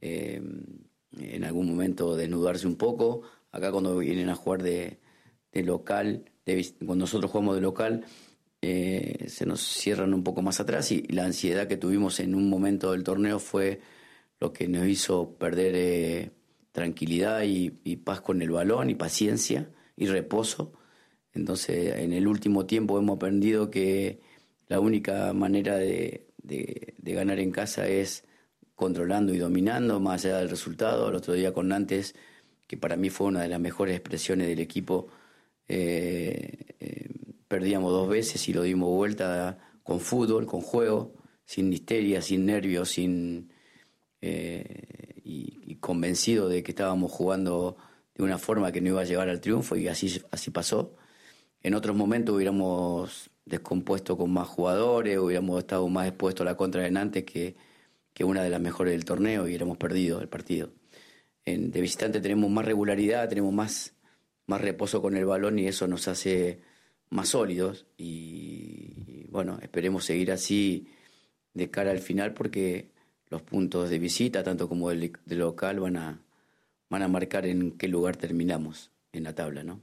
eh, 0.01 0.43
en 1.19 1.45
algún 1.45 1.69
momento 1.69 2.17
desnudarse 2.17 2.67
un 2.67 2.77
poco. 2.77 3.23
Acá 3.53 3.71
cuando 3.73 3.99
vienen 3.99 4.29
a 4.29 4.35
jugar 4.35 4.63
de, 4.63 4.99
de 5.53 5.63
local, 5.63 6.31
de, 6.45 6.67
cuando 6.79 7.05
nosotros 7.05 7.31
jugamos 7.31 7.55
de 7.55 7.61
local, 7.63 8.05
eh, 8.63 9.27
se 9.29 9.47
nos 9.47 9.61
cierran 9.61 10.15
un 10.15 10.25
poco 10.25 10.43
más 10.43 10.61
atrás 10.61 10.91
y 10.93 11.03
la 11.09 11.25
ansiedad 11.25 11.69
que 11.69 11.77
tuvimos 11.77 12.21
en 12.21 12.35
un 12.35 12.49
momento 12.51 12.93
del 12.93 13.05
torneo 13.05 13.39
fue 13.39 13.81
lo 14.41 14.53
que 14.53 14.69
nos 14.69 14.87
hizo 14.89 15.37
perder 15.39 15.75
eh, 15.77 16.31
tranquilidad 16.77 17.43
y, 17.43 17.71
paz 17.97 18.21
con 18.21 18.43
el 18.43 18.51
balón 18.51 18.91
y 18.91 18.95
paciencia 18.95 19.71
y 19.97 20.09
reposo. 20.09 20.75
Entonces, 21.33 21.97
en 21.97 22.13
el 22.13 22.27
último 22.29 22.67
tiempo 22.67 22.99
hemos 22.99 23.17
aprendido 23.17 23.71
que 23.71 24.21
la 24.69 24.79
única 24.79 25.33
manera 25.33 25.77
de, 25.79 26.27
ganar 27.03 27.39
en 27.39 27.51
casa 27.51 27.89
es 27.89 28.25
controlando 28.75 29.33
y 29.33 29.39
dominando, 29.39 30.01
más 30.01 30.27
allá 30.27 30.37
del 30.37 30.51
resultado. 30.51 31.09
El 31.09 31.15
otro 31.15 31.33
día 31.33 31.55
con 31.55 31.69
Nantes, 31.69 32.15
que 32.67 32.77
para 32.77 32.97
mí 32.97 33.09
fue 33.09 33.29
una 33.29 33.41
de 33.41 33.49
las 33.49 33.59
mejores 33.59 33.97
expresiones 33.97 34.47
del 34.47 34.61
equipo, 34.61 35.09
eh, 35.69 36.75
eh, 36.79 37.09
perdíamos 37.49 37.91
dos 37.91 38.07
veces 38.11 38.47
y 38.51 38.53
lo 38.53 38.63
dimos 38.63 38.91
vuelta 38.91 39.57
con 39.83 39.99
fútbol, 40.01 40.45
con 40.45 40.61
juego, 40.61 41.15
sin 41.47 41.73
histeria, 41.73 42.21
sin 42.21 42.45
nervios, 42.45 42.91
sin 42.91 43.51
eh, 44.21 45.16
y, 45.27 45.59
y, 45.67 45.75
convencido 45.77 46.49
de 46.49 46.63
que 46.63 46.71
estábamos 46.71 47.11
jugando 47.11 47.77
de 48.15 48.23
una 48.23 48.39
forma 48.39 48.71
que 48.71 48.81
no 48.81 48.91
iba 48.91 49.01
a 49.01 49.05
llegar 49.05 49.29
al 49.29 49.41
triunfo 49.41 49.77
y 49.77 49.89
así, 49.89 50.23
así 50.31 50.51
pasó. 50.51 50.95
En 51.63 51.75
otros 51.75 51.97
momentos 51.97 52.37
hubiéramos 52.37 53.31
descompuesto 53.45 54.17
con 54.17 54.33
más 54.33 54.47
jugadores, 54.47 55.19
hubiéramos 55.19 55.59
estado 55.59 55.89
más 55.89 56.07
expuestos 56.09 56.47
a 56.47 56.51
la 56.51 56.57
contra 56.57 56.83
de 56.83 56.91
Nantes 56.93 57.25
que, 57.25 57.57
que 58.15 58.25
una 58.25 58.43
de 58.43 58.51
las 58.51 58.61
mejores 58.61 58.93
del 58.93 59.05
torneo 59.05 59.43
y 59.43 59.49
hubiéramos 59.49 59.79
perdido 59.79 60.21
el 60.21 60.29
partido. 60.29 60.73
En, 61.45 61.73
de 61.73 61.81
visitante 61.81 62.21
tenemos 62.21 62.51
más 62.51 62.65
regularidad, 62.65 63.29
tenemos 63.29 63.53
más, 63.53 63.95
más 64.47 64.61
reposo 64.61 65.03
con 65.03 65.17
el 65.17 65.25
balón 65.25 65.59
y 65.59 65.67
eso 65.67 65.89
nos 65.89 66.07
hace 66.07 66.61
más 67.11 67.31
sólidos 67.31 67.87
y, 67.97 68.95
y 69.07 69.27
bueno, 69.31 69.59
esperemos 69.61 70.05
seguir 70.05 70.31
así 70.31 70.89
de 71.53 71.71
cara 71.71 71.91
al 71.91 72.01
final 72.01 72.33
porque 72.33 72.96
los 73.31 73.43
puntos 73.43 73.91
de 73.91 73.99
visita, 73.99 74.43
tanto 74.43 74.69
como 74.69 74.91
de 74.91 75.11
local, 75.31 75.81
van 75.81 75.97
a, 75.97 76.21
van 76.91 77.03
a 77.03 77.09
marcar 77.09 77.47
en 77.47 77.73
qué 77.73 77.89
lugar 77.89 78.17
terminamos 78.17 78.93
en 79.13 79.25
la 79.25 79.35
tabla, 79.35 79.65
¿no? 79.65 79.81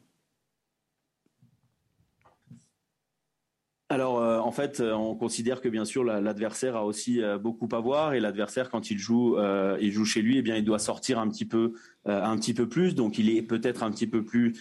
Alors 3.93 4.19
euh, 4.19 4.39
en 4.39 4.51
fait, 4.51 4.79
euh, 4.79 4.93
on 4.93 5.13
considère 5.13 5.61
que 5.61 5.69
bien 5.69 5.85
sûr 5.85 6.03
l'adversaire 6.03 6.75
a 6.75 6.83
aussi 6.83 7.21
euh, 7.21 7.37
beaucoup 7.37 7.69
à 7.73 7.79
voir 7.79 8.15
et 8.15 8.19
l'adversaire 8.19 8.71
quand 8.71 8.89
il 8.89 8.97
joue, 8.97 9.37
il 9.79 9.91
joue 9.91 10.03
chez 10.03 10.23
lui, 10.23 10.39
eh 10.39 10.41
bien 10.41 10.55
il 10.55 10.65
doit 10.65 10.79
sortir 10.79 11.19
un 11.19 11.29
petit 11.29 11.45
peu, 11.45 11.73
un 12.05 12.35
petit 12.37 12.55
peu 12.55 12.67
plus. 12.67 12.95
Donc 12.95 13.19
il 13.19 13.29
est 13.29 13.43
peut-être 13.43 13.83
un 13.83 13.91
petit 13.91 14.07
peu 14.07 14.25
plus 14.25 14.55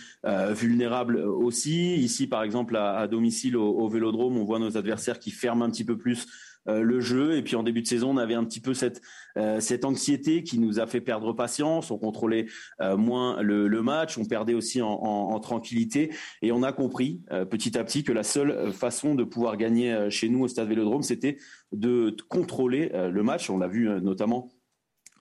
vulnérable 0.51 1.16
aussi. 1.18 1.95
Ici 1.97 2.27
par 2.27 2.42
exemple 2.42 2.77
à, 2.77 3.09
domicile 3.09 3.57
au, 3.57 3.71
au, 3.71 3.88
Vélodrome, 3.88 4.37
on 4.37 4.45
voit 4.45 4.59
nos 4.59 4.77
adversaires 4.77 5.18
qui 5.18 5.31
ferment 5.31 5.64
un 5.64 5.71
petit 5.71 5.85
peu 5.85 5.97
plus 5.97 6.27
le 6.66 7.01
jeu. 7.01 7.37
Et 7.37 7.42
puis 7.42 7.57
en 7.57 7.62
début 7.62 7.83
de 7.83 7.87
saison, 7.87 8.11
on 8.11 8.16
avait 8.16 8.35
un 8.35 8.44
petit 8.44 8.61
peu 8.61 8.75
cette 8.75 9.01
euh, 9.38 9.61
cette 9.61 9.85
anxiété 9.85 10.42
qui 10.42 10.59
nous 10.59 10.81
a 10.81 10.87
fait 10.87 11.01
perdre 11.01 11.33
patience. 11.33 11.90
On 11.90 11.98
contrôlait 11.98 12.46
euh, 12.81 12.96
moins 12.96 13.40
le, 13.42 13.83
match, 13.83 14.18
on 14.18 14.25
perdait 14.25 14.55
aussi 14.55 14.81
en, 14.83 15.40
tranquillité. 15.40 16.12
Et 16.42 16.53
on 16.53 16.62
a 16.62 16.72
compris 16.72 17.22
petit 17.51 17.77
à 17.77 17.85
petit 17.85 18.05
que 18.05 18.12
la 18.12 18.22
seule 18.22 18.72
façon 18.72 19.14
de 19.14 19.25
pouvoir 19.25 19.57
gagner 19.57 20.09
chez 20.11 20.29
nous 20.29 20.42
au 20.44 20.48
Stade 20.48 20.68
Vélodrome, 20.68 21.03
c'était 21.03 21.37
de 21.72 22.14
contrôler 22.29 22.92
le 22.94 23.22
match. 23.22 23.51
On 23.51 23.59
l'a 23.59 23.66
vu 23.66 23.88
notamment 24.01 24.53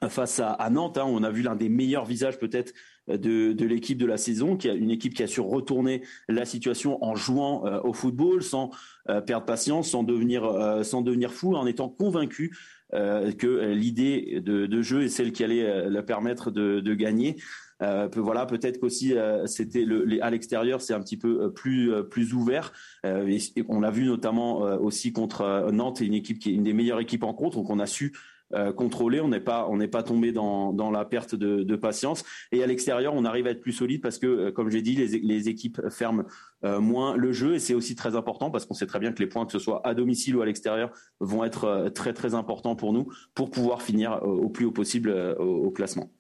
face 0.10 0.40
à, 0.40 0.70
Nantes. 0.70 0.98
Hein. 0.98 1.06
on 1.08 1.24
a 1.24 1.32
vu 1.32 1.42
l'un 1.42 1.56
des 1.56 1.70
meilleurs 1.70 2.06
visages 2.06 2.38
peut-être 2.38 2.74
de, 3.08 3.66
l'équipe 3.66 3.98
de 3.98 4.06
la 4.06 4.18
saison, 4.18 4.58
qui 4.58 4.70
a 4.70 4.74
une 4.74 4.92
équipe 4.92 5.14
qui 5.14 5.24
a 5.24 5.28
su 5.28 5.42
retourner 5.42 6.04
la 6.28 6.46
situation 6.46 7.04
en 7.04 7.16
jouant 7.16 7.66
euh, 7.66 7.80
au 7.84 7.94
football, 7.94 8.44
sans 8.44 8.72
euh, 9.10 9.22
perdre 9.22 9.46
patience, 9.46 9.90
sans 9.90 10.04
devenir, 10.04 10.46
euh, 10.46 10.84
sans 10.84 11.02
devenir 11.02 11.34
fou, 11.34 11.56
en 11.56 11.66
étant 11.66 11.90
convaincu 11.90 12.56
que 12.94 13.72
l'idée 13.72 14.42
de, 14.42 14.82
jeu 14.82 15.04
est 15.04 15.08
celle 15.08 15.32
qui 15.32 15.46
allait 15.46 15.90
la 15.90 16.04
permettre 16.04 16.52
de, 16.52 16.94
gagner. 16.94 17.38
voilà, 17.80 18.46
peut-être 18.46 18.82
qu'aussi 18.82 19.16
c'était 19.46 19.86
à 20.20 20.30
l'extérieur, 20.30 20.82
c'est 20.82 20.94
un 20.94 21.00
petit 21.00 21.16
peu 21.16 21.54
plus 21.54 21.90
plus 22.10 22.34
ouvert. 22.34 22.74
on 23.06 23.80
l'a 23.80 23.92
vu 23.92 24.04
notamment 24.04 24.58
aussi 24.58 25.14
contre 25.14 25.70
Nantes, 25.72 26.02
une 26.02 26.14
équipe 26.14 26.38
qui 26.38 26.50
est 26.50 26.54
une 26.54 26.64
des 26.64 26.74
meilleures 26.74 27.00
équipes 27.00 27.24
en 27.24 27.34
contre, 27.34 27.56
donc 27.56 27.70
on 27.70 27.80
a 27.80 27.86
su 27.86 28.12
euh, 28.54 28.74
contrôlé. 28.74 29.22
On 29.22 29.28
n'est 29.28 29.40
pas, 29.40 29.68
on 29.70 29.78
n'est 29.78 29.88
pas 29.88 30.04
tombé 30.04 30.32
dans, 30.32 30.74
dans 30.74 30.92
la 30.92 31.06
perte 31.06 31.36
de, 31.36 31.76
patience. 31.76 32.24
Et 32.52 32.64
à 32.64 32.68
l'extérieur, 32.68 33.14
on 33.16 33.26
arrive 33.26 33.48
à 33.48 33.52
être 33.52 33.62
plus 33.62 33.72
solide 33.72 34.02
parce 34.02 34.18
que, 34.20 34.28
euh, 34.28 34.52
comme 34.52 34.70
j'ai 34.70 34.82
dit, 34.82 34.96
les, 34.96 35.20
les, 35.20 35.50
équipes 35.50 35.82
ferment 35.90 36.24
euh, 36.64 36.80
moins 36.80 37.16
le 37.16 37.32
jeu 37.32 37.56
et 37.56 37.60
c'est 37.60 37.74
aussi 37.74 37.96
très 37.96 38.16
important 38.16 38.52
parce 38.52 38.66
qu'on 38.66 38.74
sait 38.74 38.86
très 38.86 39.00
bien 39.00 39.12
que 39.12 39.20
les 39.20 39.28
points, 39.28 39.46
que 39.46 39.52
ce 39.52 39.60
soit 39.60 39.86
à 39.88 39.94
domicile 39.94 40.36
ou 40.36 40.42
à 40.42 40.46
l'extérieur, 40.46 40.92
vont 41.20 41.44
être 41.44 41.90
très 41.96 42.14
très 42.14 42.36
importants 42.36 42.76
pour 42.76 42.94
nous 42.94 43.08
pour 43.34 43.50
pouvoir 43.50 43.82
finir 43.82 44.22
au 44.24 44.50
plus 44.50 44.66
haut 44.66 44.72
possible 44.72 45.12
au 45.40 45.72
classement. 45.72 46.12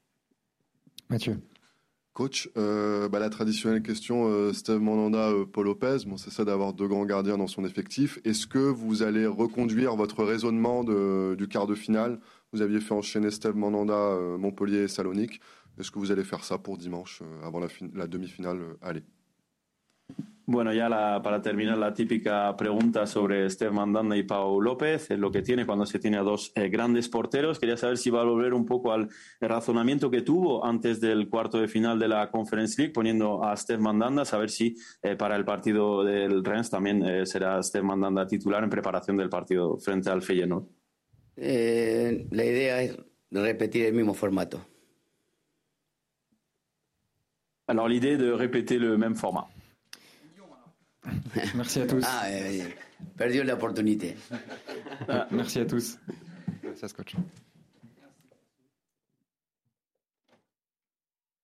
Mathieu. 1.09 1.37
Coach, 2.21 2.49
euh, 2.55 3.09
bah, 3.09 3.17
la 3.17 3.31
traditionnelle 3.31 3.81
question, 3.81 4.27
euh, 4.27 4.53
Steve 4.53 4.79
Mandanda, 4.79 5.31
euh, 5.31 5.43
Paul 5.43 5.65
Lopez, 5.65 6.05
bon, 6.05 6.17
c'est 6.17 6.29
ça 6.29 6.45
d'avoir 6.45 6.71
deux 6.71 6.87
grands 6.87 7.07
gardiens 7.07 7.35
dans 7.35 7.47
son 7.47 7.65
effectif. 7.65 8.19
Est-ce 8.23 8.45
que 8.45 8.59
vous 8.59 9.01
allez 9.01 9.25
reconduire 9.25 9.95
votre 9.95 10.23
raisonnement 10.23 10.83
du 10.83 11.47
quart 11.47 11.65
de 11.65 11.73
finale? 11.73 12.19
Vous 12.53 12.61
aviez 12.61 12.79
fait 12.79 12.93
enchaîner 12.93 13.31
Steve 13.31 13.55
Mandanda, 13.55 14.19
Montpellier 14.37 14.83
et 14.83 14.87
Salonique. 14.87 15.41
Est-ce 15.79 15.89
que 15.89 15.97
vous 15.97 16.11
allez 16.11 16.23
faire 16.23 16.43
ça 16.43 16.59
pour 16.59 16.77
dimanche, 16.77 17.23
avant 17.43 17.59
la, 17.59 17.69
la 17.95 18.05
demi-finale 18.05 18.59
Allez. 18.83 19.01
Bueno, 20.51 20.73
ya 20.73 20.89
para 21.23 21.41
terminar, 21.41 21.77
la 21.77 21.93
típica 21.93 22.53
pregunta 22.57 23.07
sobre 23.07 23.49
Steve 23.49 23.71
Mandanda 23.71 24.17
y 24.17 24.23
Pau 24.23 24.59
López, 24.59 25.09
es 25.09 25.17
lo 25.17 25.31
que 25.31 25.41
tiene 25.41 25.65
cuando 25.65 25.85
se 25.85 25.97
tiene 25.97 26.17
a 26.17 26.23
dos 26.23 26.51
eh, 26.55 26.67
grandes 26.67 27.07
porteros. 27.07 27.57
Quería 27.57 27.77
saber 27.77 27.97
si 27.97 28.09
va 28.09 28.19
a 28.19 28.25
volver 28.25 28.53
un 28.53 28.65
poco 28.65 28.91
al 28.91 29.07
razonamiento 29.39 30.11
que 30.11 30.23
tuvo 30.23 30.65
antes 30.65 30.99
del 30.99 31.29
cuarto 31.29 31.57
de 31.57 31.69
final 31.69 31.97
de 31.97 32.09
la 32.09 32.29
Conference 32.29 32.75
League, 32.77 32.91
poniendo 32.91 33.41
a 33.45 33.55
Steve 33.55 33.81
Mandanda, 33.81 34.25
saber 34.25 34.49
si 34.49 34.75
eh, 35.01 35.15
para 35.15 35.37
el 35.37 35.45
partido 35.45 36.03
del 36.03 36.43
Rennes 36.43 36.69
también 36.69 37.01
eh, 37.05 37.25
será 37.25 37.63
Steve 37.63 37.85
Mandanda 37.85 38.27
titular 38.27 38.61
en 38.61 38.69
preparación 38.69 39.15
del 39.15 39.29
partido 39.29 39.77
frente 39.77 40.09
al 40.09 40.21
Feyenoord. 40.21 40.65
la 41.37 42.43
idea 42.43 42.81
es 42.81 42.97
repetir 43.31 43.85
el 43.85 43.93
mismo 43.93 44.13
formato. 44.13 44.59
Alors 47.67 47.87
l'idée 47.87 48.17
de 48.17 48.33
répéter 48.33 48.79
le 48.79 48.97
même 48.97 49.15
format. 49.15 49.47
Merci 51.55 51.81
à 51.81 51.87
tous. 51.87 52.03
Ah, 52.05 52.25
perdu 53.17 53.43
l'opportunité. 53.43 54.15
Merci 55.31 55.59
à 55.59 55.65
tous. 55.65 55.97
Merci 56.63 56.85
à 56.85 56.87
Scotch. 56.87 57.15